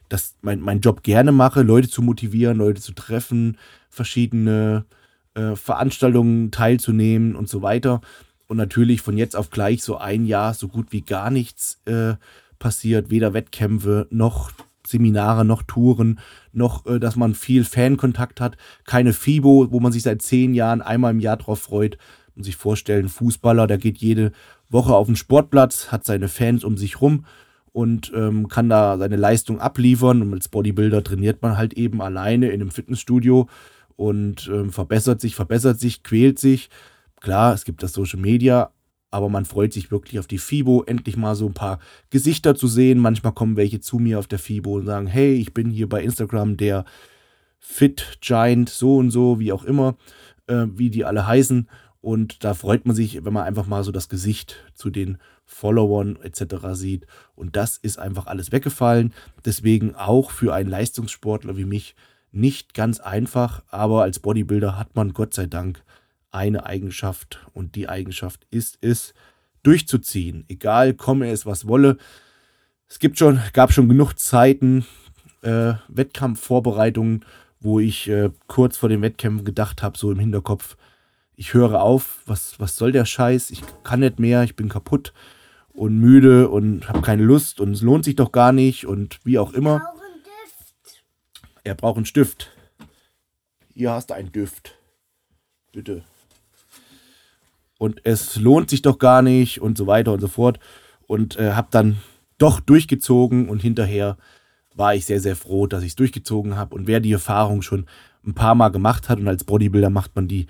das 0.10 0.36
mein, 0.41 0.62
mein 0.62 0.82
Job 0.82 1.04
gerne 1.04 1.32
mache, 1.32 1.62
Leute 1.62 1.89
zu 1.89 2.01
motivieren, 2.01 2.58
Leute 2.58 2.82
zu 2.82 2.93
treffen, 2.93 3.58
verschiedene 3.89 4.86
äh, 5.34 5.56
Veranstaltungen 5.56 6.51
teilzunehmen 6.51 7.36
und 7.36 7.49
so 7.49 7.62
weiter. 7.62 8.01
Und 8.47 8.58
natürlich 8.58 9.01
von 9.01 9.17
jetzt 9.17 9.36
auf 9.36 9.49
gleich 9.49 9.84
so 9.84 9.97
ein 9.97 10.25
Jahr 10.25 10.54
so 10.54 10.67
gut 10.67 10.91
wie 10.91 11.01
gar 11.01 11.32
nichts 11.32 11.82
äh, 11.86 12.13
passiert, 12.60 13.10
weder 13.10 13.34
Wettkämpfe 13.34 14.08
noch 14.12 14.51
Seminare, 14.86 15.43
noch 15.45 15.63
Touren, 15.63 16.19
noch, 16.54 16.86
äh, 16.86 16.99
dass 16.99 17.15
man 17.15 17.34
viel 17.34 17.63
Fankontakt 17.63 18.39
hat, 18.39 18.56
keine 18.86 19.13
FIBO, 19.13 19.71
wo 19.71 19.80
man 19.80 19.91
sich 19.91 20.04
seit 20.04 20.21
zehn 20.21 20.54
Jahren 20.54 20.82
einmal 20.82 21.12
im 21.12 21.19
Jahr 21.19 21.38
drauf 21.38 21.62
freut. 21.62 21.97
Und 22.35 22.43
sich 22.43 22.55
vorstellen, 22.55 23.09
Fußballer, 23.09 23.67
der 23.67 23.77
geht 23.77 23.97
jede 23.97 24.31
Woche 24.69 24.93
auf 24.93 25.07
den 25.07 25.15
Sportplatz, 25.15 25.91
hat 25.91 26.05
seine 26.05 26.27
Fans 26.27 26.63
um 26.63 26.77
sich 26.77 27.01
rum 27.01 27.25
und 27.71 28.11
ähm, 28.15 28.47
kann 28.47 28.69
da 28.69 28.97
seine 28.97 29.15
Leistung 29.15 29.59
abliefern. 29.59 30.21
Und 30.21 30.33
als 30.33 30.47
Bodybuilder 30.47 31.03
trainiert 31.03 31.41
man 31.41 31.57
halt 31.57 31.73
eben 31.73 32.01
alleine 32.01 32.47
in 32.47 32.61
einem 32.61 32.71
Fitnessstudio 32.71 33.47
und 33.95 34.49
ähm, 34.51 34.71
verbessert 34.71 35.21
sich, 35.21 35.35
verbessert 35.35 35.79
sich, 35.79 36.03
quält 36.03 36.39
sich. 36.39 36.69
Klar, 37.19 37.53
es 37.53 37.65
gibt 37.65 37.83
das 37.83 37.93
Social 37.93 38.19
Media, 38.19 38.71
aber 39.11 39.29
man 39.29 39.45
freut 39.45 39.73
sich 39.73 39.91
wirklich 39.91 40.19
auf 40.19 40.27
die 40.27 40.37
FIBO, 40.37 40.83
endlich 40.83 41.17
mal 41.17 41.35
so 41.35 41.47
ein 41.47 41.53
paar 41.53 41.79
Gesichter 42.09 42.55
zu 42.55 42.67
sehen. 42.67 42.99
Manchmal 42.99 43.33
kommen 43.33 43.55
welche 43.55 43.79
zu 43.79 43.97
mir 43.97 44.19
auf 44.19 44.27
der 44.27 44.39
FIBO 44.39 44.75
und 44.75 44.85
sagen, 44.85 45.07
hey, 45.07 45.35
ich 45.35 45.53
bin 45.53 45.69
hier 45.69 45.87
bei 45.89 46.03
Instagram 46.03 46.57
der 46.57 46.85
Fit 47.59 48.19
Giant, 48.21 48.69
so 48.69 48.97
und 48.97 49.11
so, 49.11 49.39
wie 49.39 49.51
auch 49.51 49.63
immer, 49.63 49.95
äh, 50.47 50.65
wie 50.75 50.89
die 50.89 51.05
alle 51.05 51.25
heißen. 51.25 51.67
Und 52.05 52.43
da 52.43 52.53
freut 52.53 52.85
man 52.85 52.95
sich, 52.95 53.25
wenn 53.25 53.33
man 53.33 53.45
einfach 53.45 53.65
mal 53.65 53.83
so 53.83 53.91
das 53.91 54.09
Gesicht 54.09 54.57
zu 54.75 54.91
den 54.91 55.17
Followern 55.43 56.19
etc. 56.21 56.67
sieht. 56.73 57.07
Und 57.33 57.55
das 57.55 57.77
ist 57.77 57.97
einfach 57.97 58.27
alles 58.27 58.51
weggefallen. 58.51 59.11
Deswegen 59.43 59.95
auch 59.95 60.29
für 60.29 60.53
einen 60.53 60.69
Leistungssportler 60.69 61.57
wie 61.57 61.65
mich 61.65 61.95
nicht 62.31 62.75
ganz 62.75 62.99
einfach, 62.99 63.63
aber 63.69 64.03
als 64.03 64.19
Bodybuilder 64.19 64.77
hat 64.77 64.95
man 64.95 65.13
Gott 65.13 65.33
sei 65.33 65.47
Dank 65.47 65.83
eine 66.29 66.67
Eigenschaft 66.67 67.43
und 67.53 67.73
die 67.73 67.89
Eigenschaft 67.89 68.45
ist 68.51 68.77
es, 68.81 69.15
durchzuziehen. 69.63 70.45
Egal, 70.47 70.93
komme 70.93 71.31
es, 71.31 71.47
was 71.47 71.67
wolle. 71.67 71.97
Es 72.87 72.99
gibt 72.99 73.17
schon, 73.17 73.39
gab 73.53 73.73
schon 73.73 73.89
genug 73.89 74.13
Zeiten, 74.19 74.85
äh, 75.41 75.73
Wettkampfvorbereitungen, 75.87 77.25
wo 77.59 77.79
ich 77.79 78.07
äh, 78.09 78.29
kurz 78.45 78.77
vor 78.77 78.89
den 78.89 79.01
Wettkämpfen 79.01 79.43
gedacht 79.43 79.81
habe, 79.81 79.97
so 79.97 80.11
im 80.11 80.19
Hinterkopf, 80.19 80.77
ich 81.35 81.53
höre 81.53 81.81
auf, 81.81 82.21
was, 82.25 82.59
was 82.59 82.75
soll 82.75 82.91
der 82.91 83.05
Scheiß, 83.05 83.51
ich 83.51 83.61
kann 83.83 83.99
nicht 83.99 84.19
mehr, 84.19 84.43
ich 84.43 84.55
bin 84.55 84.69
kaputt 84.69 85.13
und 85.73 85.97
müde 85.97 86.49
und 86.49 86.87
habe 86.87 87.01
keine 87.01 87.23
Lust 87.23 87.59
und 87.59 87.73
es 87.73 87.81
lohnt 87.81 88.05
sich 88.05 88.15
doch 88.15 88.31
gar 88.31 88.51
nicht 88.51 88.85
und 88.85 89.19
wie 89.23 89.39
auch 89.39 89.53
immer. 89.53 89.81
Er 91.63 91.75
braucht 91.75 91.97
einen 91.97 92.05
Stift. 92.05 92.51
Hier 93.73 93.91
hast 93.91 94.09
du 94.09 94.13
einen 94.13 94.31
Düft. 94.31 94.77
Bitte 95.73 96.03
und 97.77 98.01
es 98.03 98.37
lohnt 98.37 98.69
sich 98.69 98.81
doch 98.81 98.97
gar 98.97 99.21
nicht 99.21 99.61
und 99.61 99.77
so 99.77 99.87
weiter 99.87 100.13
und 100.13 100.19
so 100.19 100.27
fort. 100.27 100.59
Und 101.07 101.37
äh, 101.37 101.51
habe 101.51 101.67
dann 101.71 101.97
doch 102.37 102.59
durchgezogen 102.59 103.47
und 103.49 103.61
hinterher 103.61 104.17
war 104.73 104.95
ich 104.95 105.05
sehr, 105.05 105.19
sehr 105.19 105.35
froh, 105.35 105.67
dass 105.67 105.83
ich 105.83 105.89
es 105.89 105.95
durchgezogen 105.95 106.57
habe. 106.57 106.75
Und 106.75 106.87
wer 106.87 106.99
die 106.99 107.11
Erfahrung 107.11 107.61
schon 107.61 107.85
ein 108.25 108.33
paar 108.33 108.55
Mal 108.55 108.69
gemacht 108.69 109.07
hat 109.07 109.19
und 109.19 109.27
als 109.27 109.43
Bodybuilder 109.43 109.89
macht 109.89 110.15
man 110.15 110.27
die 110.27 110.47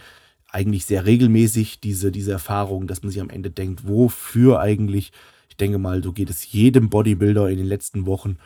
eigentlich 0.56 0.86
sehr 0.86 1.06
regelmäßig, 1.06 1.82
diese, 1.82 2.12
diese 2.12 2.32
Erfahrung, 2.32 2.88
dass 2.88 3.04
man 3.04 3.12
sich 3.12 3.20
am 3.20 3.30
Ende 3.30 3.52
denkt, 3.52 3.88
wofür 3.88 4.62
eigentlich? 4.62 5.12
Ich 5.50 5.58
denke 5.58 5.78
mal, 5.78 6.02
so 6.02 6.14
geht 6.14 6.30
es 6.30 6.50
jedem 6.52 6.90
Bodybuilder 6.90 7.50
in 7.50 7.58
den 7.58 7.68
letzten 7.68 8.06
Wochen. 8.06 8.38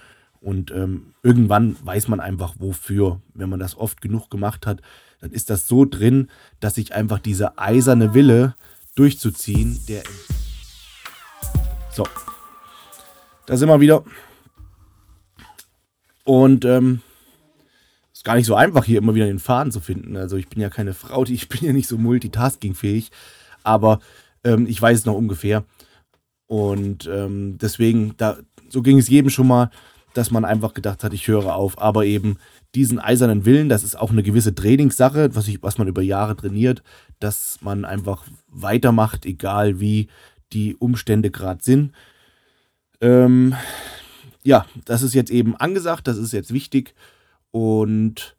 Und 0.41 0.71
ähm, 0.71 1.13
irgendwann 1.21 1.75
weiß 1.83 2.07
man 2.07 2.19
einfach, 2.19 2.55
wofür. 2.57 3.21
Wenn 3.35 3.49
man 3.49 3.59
das 3.59 3.77
oft 3.77 4.01
genug 4.01 4.29
gemacht 4.31 4.65
hat, 4.65 4.81
dann 5.21 5.31
ist 5.31 5.51
das 5.51 5.67
so 5.67 5.85
drin, 5.85 6.29
dass 6.59 6.75
sich 6.75 6.95
einfach 6.95 7.19
dieser 7.19 7.59
eiserne 7.59 8.13
Wille, 8.15 8.55
durchzuziehen. 8.95 9.79
Der 9.87 10.03
so, 11.91 12.05
da 13.45 13.55
sind 13.55 13.69
wir 13.69 13.79
wieder. 13.79 14.03
Und 16.23 16.65
ähm, 16.65 17.01
ist 18.19 18.25
gar 18.25 18.35
nicht 18.35 18.47
so 18.47 18.55
einfach, 18.55 18.83
hier 18.83 18.97
immer 18.97 19.15
wieder 19.15 19.27
den 19.27 19.39
Faden 19.39 19.71
zu 19.71 19.79
finden. 19.79 20.17
Also 20.17 20.35
ich 20.35 20.49
bin 20.49 20.61
ja 20.61 20.69
keine 20.69 20.93
Frau, 20.93 21.23
ich 21.23 21.47
bin 21.47 21.63
ja 21.63 21.71
nicht 21.71 21.87
so 21.87 21.97
multitaskingfähig, 21.97 23.11
aber 23.63 24.01
ähm, 24.43 24.67
ich 24.67 24.81
weiß 24.81 24.99
es 24.99 25.05
noch 25.05 25.13
ungefähr. 25.13 25.63
Und 26.45 27.09
ähm, 27.09 27.57
deswegen, 27.59 28.15
da, 28.17 28.37
so 28.67 28.81
ging 28.81 28.99
es 28.99 29.07
jedem 29.07 29.29
schon 29.29 29.47
mal, 29.47 29.71
dass 30.13 30.31
man 30.31 30.43
einfach 30.43 30.73
gedacht 30.73 31.01
hat, 31.05 31.13
ich 31.13 31.29
höre 31.29 31.55
auf. 31.55 31.81
Aber 31.81 32.03
eben 32.03 32.39
diesen 32.75 32.99
eisernen 32.99 33.45
Willen, 33.45 33.69
das 33.69 33.83
ist 33.83 33.97
auch 33.97 34.11
eine 34.11 34.23
gewisse 34.23 34.53
Trainingssache, 34.53 35.33
was, 35.33 35.47
ich, 35.47 35.63
was 35.63 35.77
man 35.77 35.87
über 35.87 36.01
Jahre 36.01 36.35
trainiert, 36.35 36.83
dass 37.21 37.59
man 37.61 37.85
einfach 37.85 38.25
weitermacht, 38.49 39.25
egal 39.25 39.79
wie 39.79 40.09
die 40.51 40.75
Umstände 40.75 41.31
gerade 41.31 41.63
sind. 41.63 41.93
Ähm, 42.99 43.55
ja, 44.43 44.65
das 44.83 45.03
ist 45.03 45.13
jetzt 45.13 45.31
eben 45.31 45.55
angesagt, 45.55 46.05
das 46.09 46.17
ist 46.17 46.33
jetzt 46.33 46.53
wichtig 46.53 46.93
und 47.51 48.35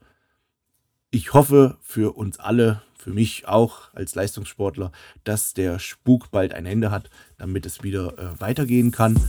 ich 1.11 1.33
hoffe 1.33 1.79
für 1.81 2.17
uns 2.17 2.39
alle, 2.39 2.83
für 2.97 3.11
mich 3.11 3.49
auch 3.49 3.93
als 3.95 4.15
Leistungssportler, 4.15 4.93
dass 5.25 5.55
der 5.55 5.79
Spuk 5.79 6.31
bald 6.31 6.55
ein 6.55 6.67
Ende 6.67 6.91
hat, 6.91 7.11
damit 7.39 7.67
es 7.67 7.83
wieder 7.83 8.19
äh, 8.19 8.41
weitergehen 8.41 8.91
kann. 8.93 9.21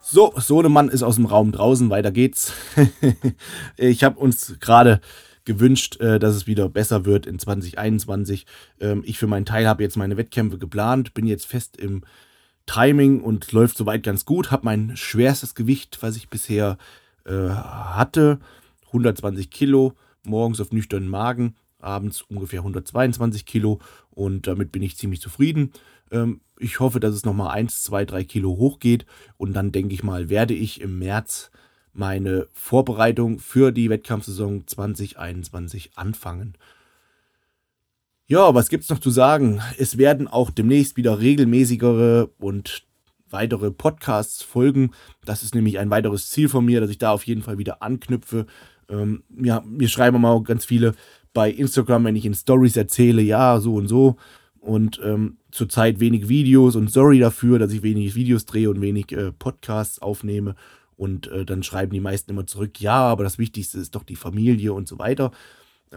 So, 0.00 0.34
Sohnemann 0.36 0.90
ist 0.90 1.02
aus 1.02 1.16
dem 1.16 1.24
Raum 1.24 1.52
draußen, 1.52 1.88
weiter 1.88 2.12
geht's. 2.12 2.52
ich 3.78 4.04
habe 4.04 4.20
uns 4.20 4.56
gerade 4.60 5.00
gewünscht, 5.44 6.00
äh, 6.00 6.18
dass 6.18 6.34
es 6.34 6.46
wieder 6.46 6.68
besser 6.68 7.04
wird 7.04 7.26
in 7.26 7.38
2021. 7.38 8.46
Ähm, 8.78 9.02
ich 9.06 9.18
für 9.18 9.26
meinen 9.26 9.46
Teil 9.46 9.66
habe 9.66 9.82
jetzt 9.82 9.96
meine 9.96 10.16
Wettkämpfe 10.16 10.58
geplant, 10.58 11.14
bin 11.14 11.26
jetzt 11.26 11.46
fest 11.46 11.78
im 11.78 12.04
Timing 12.66 13.20
und 13.20 13.52
läuft 13.52 13.76
soweit 13.76 14.02
ganz 14.02 14.24
gut. 14.24 14.50
Habe 14.50 14.64
mein 14.64 14.96
schwerstes 14.96 15.54
Gewicht, 15.54 15.98
was 16.00 16.16
ich 16.16 16.28
bisher 16.28 16.78
äh, 17.24 17.48
hatte, 17.48 18.38
120 18.86 19.50
Kilo, 19.50 19.94
morgens 20.24 20.60
auf 20.60 20.72
nüchternen 20.72 21.08
Magen, 21.08 21.56
abends 21.78 22.22
ungefähr 22.22 22.60
122 22.60 23.46
Kilo 23.46 23.80
und 24.10 24.46
damit 24.46 24.72
bin 24.72 24.82
ich 24.82 24.96
ziemlich 24.96 25.20
zufrieden. 25.20 25.72
Ähm, 26.10 26.40
ich 26.58 26.80
hoffe, 26.80 27.00
dass 27.00 27.14
es 27.14 27.24
nochmal 27.24 27.50
1, 27.54 27.82
2, 27.82 28.04
3 28.04 28.24
Kilo 28.24 28.50
hochgeht 28.50 29.06
und 29.36 29.54
dann 29.54 29.72
denke 29.72 29.94
ich 29.94 30.02
mal, 30.02 30.28
werde 30.28 30.54
ich 30.54 30.80
im 30.80 30.98
März 30.98 31.50
meine 31.92 32.46
Vorbereitung 32.52 33.38
für 33.38 33.72
die 33.72 33.90
Wettkampfsaison 33.90 34.66
2021 34.66 35.90
anfangen. 35.96 36.54
Ja, 38.32 38.54
was 38.54 38.70
gibt's 38.70 38.88
noch 38.88 38.98
zu 38.98 39.10
sagen? 39.10 39.60
Es 39.76 39.98
werden 39.98 40.26
auch 40.26 40.50
demnächst 40.50 40.96
wieder 40.96 41.20
regelmäßigere 41.20 42.30
und 42.38 42.86
weitere 43.28 43.70
Podcasts 43.70 44.42
folgen. 44.42 44.92
Das 45.26 45.42
ist 45.42 45.54
nämlich 45.54 45.78
ein 45.78 45.90
weiteres 45.90 46.30
Ziel 46.30 46.48
von 46.48 46.64
mir, 46.64 46.80
dass 46.80 46.88
ich 46.88 46.96
da 46.96 47.12
auf 47.12 47.26
jeden 47.26 47.42
Fall 47.42 47.58
wieder 47.58 47.82
anknüpfe. 47.82 48.46
Ähm, 48.88 49.22
mir, 49.28 49.62
mir 49.66 49.86
schreiben 49.86 50.18
mal 50.18 50.42
ganz 50.44 50.64
viele 50.64 50.94
bei 51.34 51.50
Instagram, 51.50 52.06
wenn 52.06 52.16
ich 52.16 52.24
in 52.24 52.32
Stories 52.32 52.74
erzähle, 52.74 53.20
ja, 53.20 53.60
so 53.60 53.74
und 53.74 53.86
so. 53.86 54.16
Und 54.60 54.98
ähm, 55.04 55.36
zurzeit 55.50 56.00
wenig 56.00 56.30
Videos 56.30 56.74
und 56.74 56.90
sorry 56.90 57.18
dafür, 57.18 57.58
dass 57.58 57.74
ich 57.74 57.82
wenig 57.82 58.14
Videos 58.14 58.46
drehe 58.46 58.70
und 58.70 58.80
wenig 58.80 59.12
äh, 59.12 59.30
Podcasts 59.32 59.98
aufnehme. 59.98 60.54
Und 60.96 61.26
äh, 61.26 61.44
dann 61.44 61.62
schreiben 61.62 61.92
die 61.92 62.00
meisten 62.00 62.30
immer 62.30 62.46
zurück, 62.46 62.80
ja, 62.80 62.94
aber 62.94 63.24
das 63.24 63.36
Wichtigste 63.36 63.78
ist 63.78 63.94
doch 63.94 64.04
die 64.04 64.16
Familie 64.16 64.72
und 64.72 64.88
so 64.88 64.98
weiter. 64.98 65.32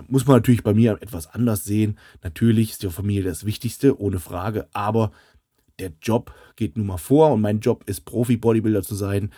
Muss 0.07 0.25
man 0.25 0.37
natürlich 0.37 0.63
bei 0.63 0.73
mir 0.73 0.97
etwas 1.01 1.27
anders 1.27 1.63
sehen. 1.63 1.97
Natürlich 2.23 2.71
ist 2.71 2.83
die 2.83 2.89
Familie 2.89 3.23
das 3.23 3.45
Wichtigste, 3.45 3.99
ohne 3.99 4.19
Frage, 4.19 4.67
aber 4.73 5.11
der 5.79 5.91
Job 6.01 6.33
geht 6.55 6.77
nun 6.77 6.87
mal 6.87 6.97
vor 6.97 7.31
und 7.33 7.41
mein 7.41 7.59
Job 7.59 7.83
ist 7.87 8.05
Profi-Bodybuilder 8.05 8.83
zu 8.83 8.95
sein. 8.95 9.31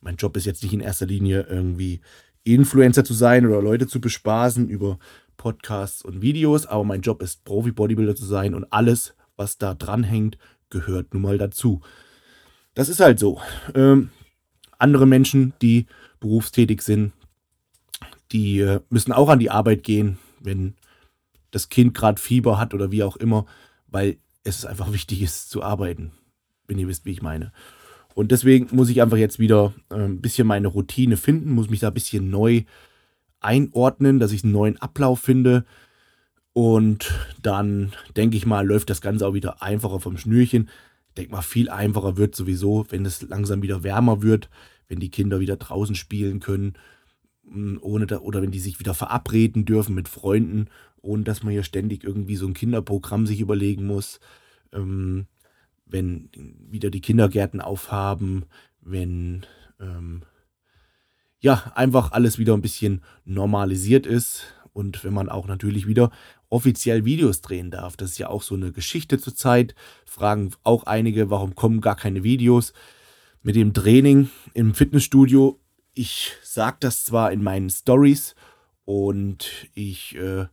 Mein 0.00 0.16
Job 0.16 0.36
ist 0.36 0.44
jetzt 0.44 0.62
nicht 0.62 0.72
in 0.72 0.80
erster 0.80 1.06
Linie 1.06 1.46
irgendwie 1.48 2.00
Influencer 2.42 3.04
zu 3.04 3.14
sein 3.14 3.46
oder 3.46 3.62
Leute 3.62 3.86
zu 3.86 4.00
bespaßen 4.00 4.68
über 4.68 4.98
Podcasts 5.36 6.02
und 6.02 6.22
Videos, 6.22 6.66
aber 6.66 6.84
mein 6.84 7.00
Job 7.00 7.22
ist 7.22 7.44
Profi-Bodybuilder 7.44 8.14
zu 8.14 8.24
sein 8.24 8.54
und 8.54 8.72
alles, 8.72 9.14
was 9.36 9.58
da 9.58 9.74
dranhängt, 9.74 10.38
gehört 10.70 11.14
nun 11.14 11.22
mal 11.22 11.38
dazu. 11.38 11.80
Das 12.74 12.88
ist 12.88 13.00
halt 13.00 13.18
so. 13.18 13.40
Ähm, 13.74 14.10
andere 14.78 15.06
Menschen, 15.06 15.54
die 15.62 15.86
berufstätig 16.20 16.82
sind, 16.82 17.12
die 18.34 18.58
äh, 18.58 18.80
müssen 18.90 19.12
auch 19.12 19.28
an 19.28 19.38
die 19.38 19.50
Arbeit 19.50 19.84
gehen, 19.84 20.18
wenn 20.40 20.74
das 21.52 21.68
Kind 21.68 21.94
gerade 21.94 22.20
Fieber 22.20 22.58
hat 22.58 22.74
oder 22.74 22.90
wie 22.90 23.04
auch 23.04 23.16
immer, 23.16 23.46
weil 23.86 24.18
es 24.42 24.66
einfach 24.66 24.92
wichtig 24.92 25.22
ist 25.22 25.48
zu 25.48 25.62
arbeiten, 25.62 26.10
wenn 26.66 26.78
ihr 26.78 26.88
wisst, 26.88 27.06
wie 27.06 27.12
ich 27.12 27.22
meine. 27.22 27.52
Und 28.14 28.32
deswegen 28.32 28.74
muss 28.74 28.90
ich 28.90 29.00
einfach 29.00 29.16
jetzt 29.16 29.38
wieder 29.38 29.72
äh, 29.90 29.94
ein 29.94 30.20
bisschen 30.20 30.46
meine 30.46 30.68
Routine 30.68 31.16
finden, 31.16 31.52
muss 31.52 31.70
mich 31.70 31.80
da 31.80 31.88
ein 31.88 31.94
bisschen 31.94 32.28
neu 32.28 32.64
einordnen, 33.40 34.18
dass 34.18 34.32
ich 34.32 34.42
einen 34.42 34.52
neuen 34.52 34.80
Ablauf 34.80 35.20
finde. 35.20 35.64
Und 36.52 37.12
dann 37.40 37.92
denke 38.16 38.36
ich 38.36 38.46
mal, 38.46 38.66
läuft 38.66 38.90
das 38.90 39.00
Ganze 39.00 39.26
auch 39.26 39.34
wieder 39.34 39.62
einfacher 39.62 40.00
vom 40.00 40.16
Schnürchen. 40.16 40.70
Ich 41.08 41.14
denke 41.14 41.32
mal, 41.32 41.42
viel 41.42 41.68
einfacher 41.70 42.16
wird 42.16 42.34
sowieso, 42.34 42.86
wenn 42.90 43.04
es 43.04 43.22
langsam 43.22 43.62
wieder 43.62 43.84
wärmer 43.84 44.22
wird, 44.22 44.50
wenn 44.88 44.98
die 44.98 45.10
Kinder 45.10 45.38
wieder 45.38 45.56
draußen 45.56 45.94
spielen 45.94 46.40
können, 46.40 46.74
ohne 47.80 48.06
da, 48.06 48.18
oder 48.18 48.42
wenn 48.42 48.50
die 48.50 48.60
sich 48.60 48.80
wieder 48.80 48.94
verabreden 48.94 49.64
dürfen 49.64 49.94
mit 49.94 50.08
Freunden, 50.08 50.68
ohne 51.00 51.24
dass 51.24 51.42
man 51.42 51.52
hier 51.52 51.62
ständig 51.62 52.04
irgendwie 52.04 52.36
so 52.36 52.46
ein 52.46 52.54
Kinderprogramm 52.54 53.26
sich 53.26 53.40
überlegen 53.40 53.86
muss. 53.86 54.20
Ähm, 54.72 55.26
wenn 55.86 56.30
wieder 56.70 56.90
die 56.90 57.02
Kindergärten 57.02 57.60
aufhaben, 57.60 58.46
wenn 58.80 59.46
ähm, 59.80 60.22
ja 61.40 61.72
einfach 61.74 62.12
alles 62.12 62.38
wieder 62.38 62.54
ein 62.54 62.62
bisschen 62.62 63.02
normalisiert 63.24 64.06
ist 64.06 64.54
und 64.72 65.04
wenn 65.04 65.12
man 65.12 65.28
auch 65.28 65.46
natürlich 65.46 65.86
wieder 65.86 66.10
offiziell 66.48 67.04
Videos 67.04 67.40
drehen 67.40 67.70
darf. 67.70 67.96
Das 67.96 68.12
ist 68.12 68.18
ja 68.18 68.28
auch 68.28 68.42
so 68.42 68.54
eine 68.54 68.72
Geschichte 68.72 69.18
zurzeit. 69.18 69.74
Fragen 70.06 70.52
auch 70.62 70.84
einige, 70.84 71.30
warum 71.30 71.54
kommen 71.54 71.80
gar 71.80 71.96
keine 71.96 72.24
Videos 72.24 72.72
mit 73.42 73.56
dem 73.56 73.74
Training 73.74 74.30
im 74.54 74.74
Fitnessstudio. 74.74 75.60
Ich 75.94 76.32
sage 76.42 76.78
das 76.80 77.04
zwar 77.04 77.30
in 77.30 77.42
meinen 77.42 77.70
Stories 77.70 78.34
und 78.84 79.68
ich 79.74 80.16
äh, 80.16 80.46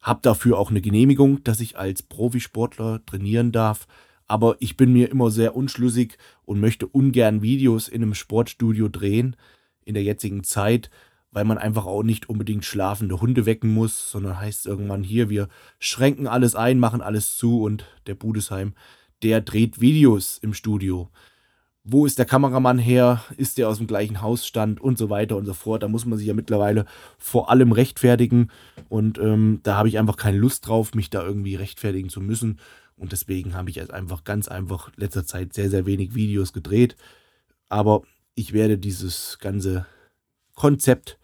habe 0.00 0.20
dafür 0.22 0.58
auch 0.58 0.70
eine 0.70 0.80
Genehmigung, 0.80 1.42
dass 1.42 1.58
ich 1.58 1.76
als 1.76 2.04
Profisportler 2.04 3.04
trainieren 3.04 3.50
darf. 3.50 3.88
Aber 4.28 4.56
ich 4.60 4.76
bin 4.76 4.92
mir 4.92 5.10
immer 5.10 5.32
sehr 5.32 5.56
unschlüssig 5.56 6.18
und 6.44 6.60
möchte 6.60 6.86
ungern 6.86 7.42
Videos 7.42 7.88
in 7.88 8.02
einem 8.02 8.14
Sportstudio 8.14 8.88
drehen 8.88 9.34
in 9.84 9.94
der 9.94 10.04
jetzigen 10.04 10.44
Zeit, 10.44 10.88
weil 11.32 11.44
man 11.44 11.58
einfach 11.58 11.86
auch 11.86 12.04
nicht 12.04 12.28
unbedingt 12.28 12.64
schlafende 12.64 13.20
Hunde 13.20 13.44
wecken 13.44 13.72
muss, 13.74 14.10
sondern 14.10 14.38
heißt 14.38 14.66
irgendwann 14.66 15.02
hier, 15.02 15.30
wir 15.30 15.48
schränken 15.80 16.28
alles 16.28 16.54
ein, 16.54 16.78
machen 16.78 17.00
alles 17.00 17.36
zu 17.36 17.62
und 17.62 17.86
der 18.06 18.14
Budesheim, 18.14 18.74
der 19.24 19.40
dreht 19.40 19.80
Videos 19.80 20.38
im 20.38 20.54
Studio. 20.54 21.10
Wo 21.84 22.04
ist 22.04 22.18
der 22.18 22.26
Kameramann 22.26 22.78
her? 22.78 23.22
Ist 23.36 23.56
der 23.56 23.68
aus 23.68 23.78
dem 23.78 23.86
gleichen 23.86 24.20
Hausstand 24.20 24.80
und 24.80 24.98
so 24.98 25.08
weiter 25.08 25.36
und 25.36 25.46
so 25.46 25.54
fort? 25.54 25.82
Da 25.82 25.88
muss 25.88 26.04
man 26.04 26.18
sich 26.18 26.26
ja 26.26 26.34
mittlerweile 26.34 26.84
vor 27.18 27.50
allem 27.50 27.72
rechtfertigen 27.72 28.50
und 28.88 29.18
ähm, 29.18 29.60
da 29.62 29.76
habe 29.76 29.88
ich 29.88 29.98
einfach 29.98 30.16
keine 30.16 30.38
Lust 30.38 30.66
drauf, 30.66 30.94
mich 30.94 31.08
da 31.08 31.24
irgendwie 31.24 31.54
rechtfertigen 31.54 32.10
zu 32.10 32.20
müssen 32.20 32.58
und 32.98 33.12
deswegen 33.12 33.54
habe 33.54 33.70
ich 33.70 33.76
jetzt 33.76 33.92
einfach 33.92 34.24
ganz 34.24 34.48
einfach 34.48 34.90
letzter 34.96 35.24
Zeit 35.24 35.54
sehr, 35.54 35.70
sehr 35.70 35.86
wenig 35.86 36.14
Videos 36.14 36.52
gedreht. 36.52 36.96
Aber 37.68 38.02
ich 38.34 38.52
werde 38.52 38.76
dieses 38.76 39.38
ganze 39.38 39.86
Konzept 40.54 41.18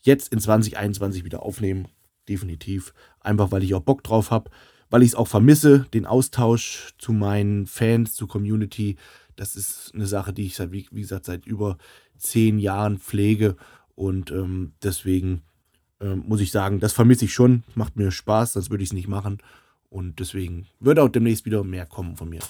jetzt 0.00 0.32
in 0.32 0.40
2021 0.40 1.24
wieder 1.24 1.42
aufnehmen. 1.42 1.88
Definitiv. 2.28 2.94
Einfach 3.20 3.52
weil 3.52 3.62
ich 3.62 3.74
auch 3.74 3.82
Bock 3.82 4.02
drauf 4.02 4.30
habe. 4.30 4.50
Weil 4.90 5.02
ich 5.02 5.10
es 5.10 5.14
auch 5.14 5.28
vermisse, 5.28 5.86
den 5.92 6.06
Austausch 6.06 6.94
zu 6.96 7.12
meinen 7.12 7.66
Fans, 7.66 8.14
zur 8.14 8.28
Community. 8.28 8.96
Das 9.38 9.56
ist 9.56 9.92
eine 9.94 10.06
Sache, 10.06 10.32
die 10.32 10.46
ich 10.46 10.56
seit, 10.56 10.72
wie, 10.72 10.82
gesagt, 10.82 11.26
seit 11.26 11.46
über 11.46 11.78
zehn 12.16 12.58
Jahren 12.58 12.98
pflege. 12.98 13.56
Und 13.94 14.30
ähm, 14.30 14.72
deswegen 14.82 15.42
ähm, 16.00 16.24
muss 16.26 16.40
ich 16.40 16.50
sagen, 16.50 16.80
das 16.80 16.92
vermisse 16.92 17.24
ich 17.24 17.32
schon. 17.32 17.62
Macht 17.74 17.96
mir 17.96 18.10
Spaß, 18.10 18.54
sonst 18.54 18.70
würde 18.70 18.82
ich 18.82 18.90
es 18.90 18.94
nicht 18.94 19.08
machen. 19.08 19.38
Und 19.90 20.18
deswegen 20.18 20.66
wird 20.80 20.98
auch 20.98 21.08
demnächst 21.08 21.46
wieder 21.46 21.62
mehr 21.62 21.86
kommen 21.86 22.16
von 22.16 22.28
mir. 22.28 22.40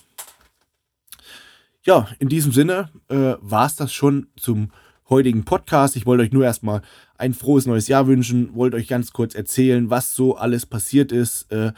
Ja, 1.83 2.09
in 2.19 2.29
diesem 2.29 2.53
Sinne 2.53 2.91
äh, 3.09 3.35
war 3.41 3.67
es 3.67 3.77
das 3.77 3.93
schon 3.93 4.29
zum 4.37 4.71
heutigen 5.09 5.45
Podcast. 5.45 5.95
Ich 5.97 6.07
wollte 6.07 6.23
euch 6.23 6.33
nur 6.33 6.45
erstmal 6.45 6.83
ein 7.17 7.35
frohes 7.35 7.67
neues 7.67 7.89
Jahr 7.89 8.07
wünschen, 8.07 8.55
wollte 8.55 8.77
euch 8.77 8.89
ganz 8.89 9.13
kurz 9.13 9.35
erzählen, 9.35 9.91
was 9.91 10.15
so 10.15 10.37
alles 10.37 10.67
passiert 10.67 11.13
ist. 11.13 11.51
Äh, 11.53 11.73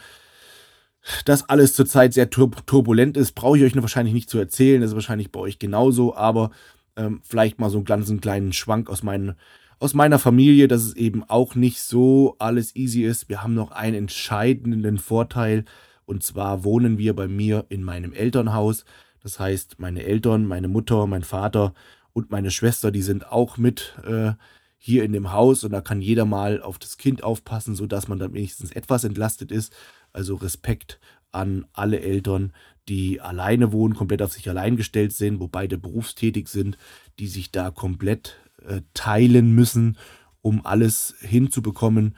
dass 1.25 1.49
alles 1.49 1.75
zurzeit 1.75 2.13
sehr 2.15 2.31
tur 2.31 2.51
turbulent 2.67 3.17
ist, 3.17 3.33
brauche 3.33 3.59
ich 3.59 3.65
euch 3.65 3.81
wahrscheinlich 3.81 4.15
nicht 4.15 4.31
zu 4.31 4.39
erzählen. 4.39 4.81
Das 4.81 4.91
ist 4.91 4.97
wahrscheinlich 4.97 5.33
bei 5.33 5.41
euch 5.41 5.59
genauso, 5.59 6.15
aber 6.15 6.51
ähm, 6.97 7.21
vielleicht 7.25 7.59
mal 7.59 7.71
so 7.71 7.79
einen 7.79 7.87
ganzen 7.87 8.21
kleinen 8.21 8.53
Schwank 8.53 8.91
aus 8.91 9.03
meinen 9.03 9.37
aus 9.79 9.95
meiner 9.95 10.19
Familie, 10.19 10.69
dass 10.69 10.83
es 10.85 10.95
eben 10.95 11.25
auch 11.25 11.55
nicht 11.55 11.81
so 11.81 12.37
alles 12.39 12.77
easy 12.77 13.03
ist. 13.03 13.31
Wir 13.31 13.43
haben 13.43 13.55
noch 13.55 13.71
einen 13.71 13.97
entscheidenden 13.97 14.99
Vorteil 14.99 15.65
und 16.05 16.23
zwar 16.23 16.65
wohnen 16.65 16.99
wir 16.99 17.17
bei 17.17 17.29
mir 17.29 17.65
in 17.71 17.83
meinem 17.83 18.13
Elternhaus. 18.13 18.85
Das 19.23 19.41
heißt, 19.41 19.81
meine 19.81 20.03
Eltern, 20.03 20.45
meine 20.45 20.69
Mutter, 20.69 21.07
mein 21.07 21.25
Vater 21.25 21.73
und 22.13 22.31
meine 22.31 22.51
Schwester, 22.51 22.91
die 22.91 23.01
sind 23.01 23.33
auch 23.33 23.57
mit 23.57 23.95
äh, 24.07 24.33
hier 24.77 25.05
in 25.05 25.13
dem 25.13 25.33
Haus 25.33 25.65
und 25.65 25.73
da 25.73 25.81
kann 25.81 26.03
jeder 26.03 26.25
mal 26.25 26.63
auf 26.63 26.79
das 26.79 26.99
Kind 26.99 27.23
aufpassen, 27.23 27.75
sodass 27.75 28.09
man 28.09 28.19
dann 28.19 28.35
wenigstens 28.35 28.73
etwas 28.73 29.05
entlastet 29.05 29.53
ist. 29.53 29.75
Also 30.13 30.35
Respekt 30.37 31.01
an 31.33 31.67
alle 31.73 32.01
Eltern, 32.01 32.53
die 32.89 33.21
alleine 33.21 33.73
wohnen, 33.73 33.95
komplett 33.95 34.23
auf 34.23 34.33
sich 34.33 34.49
allein 34.49 34.77
gestellt 34.77 35.13
sind, 35.13 35.41
wo 35.41 35.49
beide 35.49 35.79
berufstätig 35.79 36.49
sind, 36.49 36.77
die 37.19 37.29
sich 37.29 37.53
da 37.53 37.71
komplett 37.71 38.37
äh, 38.67 38.81
teilen 38.95 39.55
müssen, 39.55 39.97
um 40.43 40.65
alles 40.65 41.15
hinzubekommen. 41.21 42.17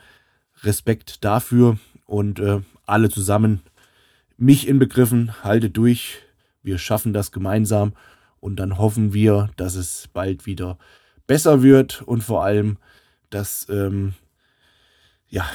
Respekt 0.63 1.23
dafür 1.23 1.77
und 2.05 2.39
äh, 2.39 2.61
alle 2.85 3.09
zusammen, 3.09 3.61
mich 4.37 4.67
inbegriffen, 4.67 5.43
halte 5.43 5.69
durch. 5.69 6.19
Wir 6.63 6.77
schaffen 6.77 7.13
das 7.13 7.31
gemeinsam 7.31 7.93
und 8.39 8.57
dann 8.57 8.77
hoffen 8.77 9.13
wir, 9.13 9.51
dass 9.57 9.75
es 9.75 10.09
bald 10.11 10.45
wieder 10.45 10.77
besser 11.27 11.61
wird 11.61 12.01
und 12.01 12.23
vor 12.23 12.43
allem, 12.43 12.77
dass 13.29 13.67
ähm, 13.69 14.13
ja, 15.27 15.45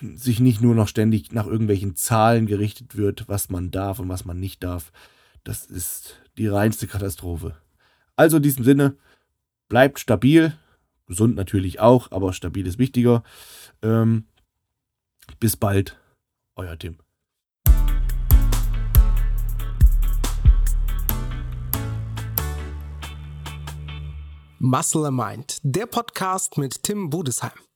sich 0.00 0.40
nicht 0.40 0.60
nur 0.60 0.74
noch 0.74 0.88
ständig 0.88 1.32
nach 1.32 1.46
irgendwelchen 1.46 1.96
Zahlen 1.96 2.46
gerichtet 2.46 2.96
wird, 2.96 3.28
was 3.28 3.50
man 3.50 3.70
darf 3.70 3.98
und 3.98 4.08
was 4.08 4.24
man 4.24 4.40
nicht 4.40 4.62
darf. 4.62 4.92
Das 5.44 5.66
ist 5.66 6.20
die 6.38 6.46
reinste 6.46 6.86
Katastrophe. 6.86 7.56
Also 8.16 8.38
in 8.38 8.42
diesem 8.42 8.64
Sinne, 8.64 8.96
Bleibt 9.70 10.00
stabil, 10.00 10.52
gesund 11.06 11.36
natürlich 11.36 11.78
auch, 11.78 12.10
aber 12.10 12.32
stabil 12.32 12.66
ist 12.66 12.80
wichtiger. 12.80 13.22
Ähm, 13.82 14.26
bis 15.38 15.56
bald, 15.56 15.96
euer 16.56 16.76
Tim. 16.76 16.98
Muscle 24.58 25.12
Mind, 25.12 25.58
der 25.62 25.86
Podcast 25.86 26.58
mit 26.58 26.82
Tim 26.82 27.10
Budesheim. 27.10 27.69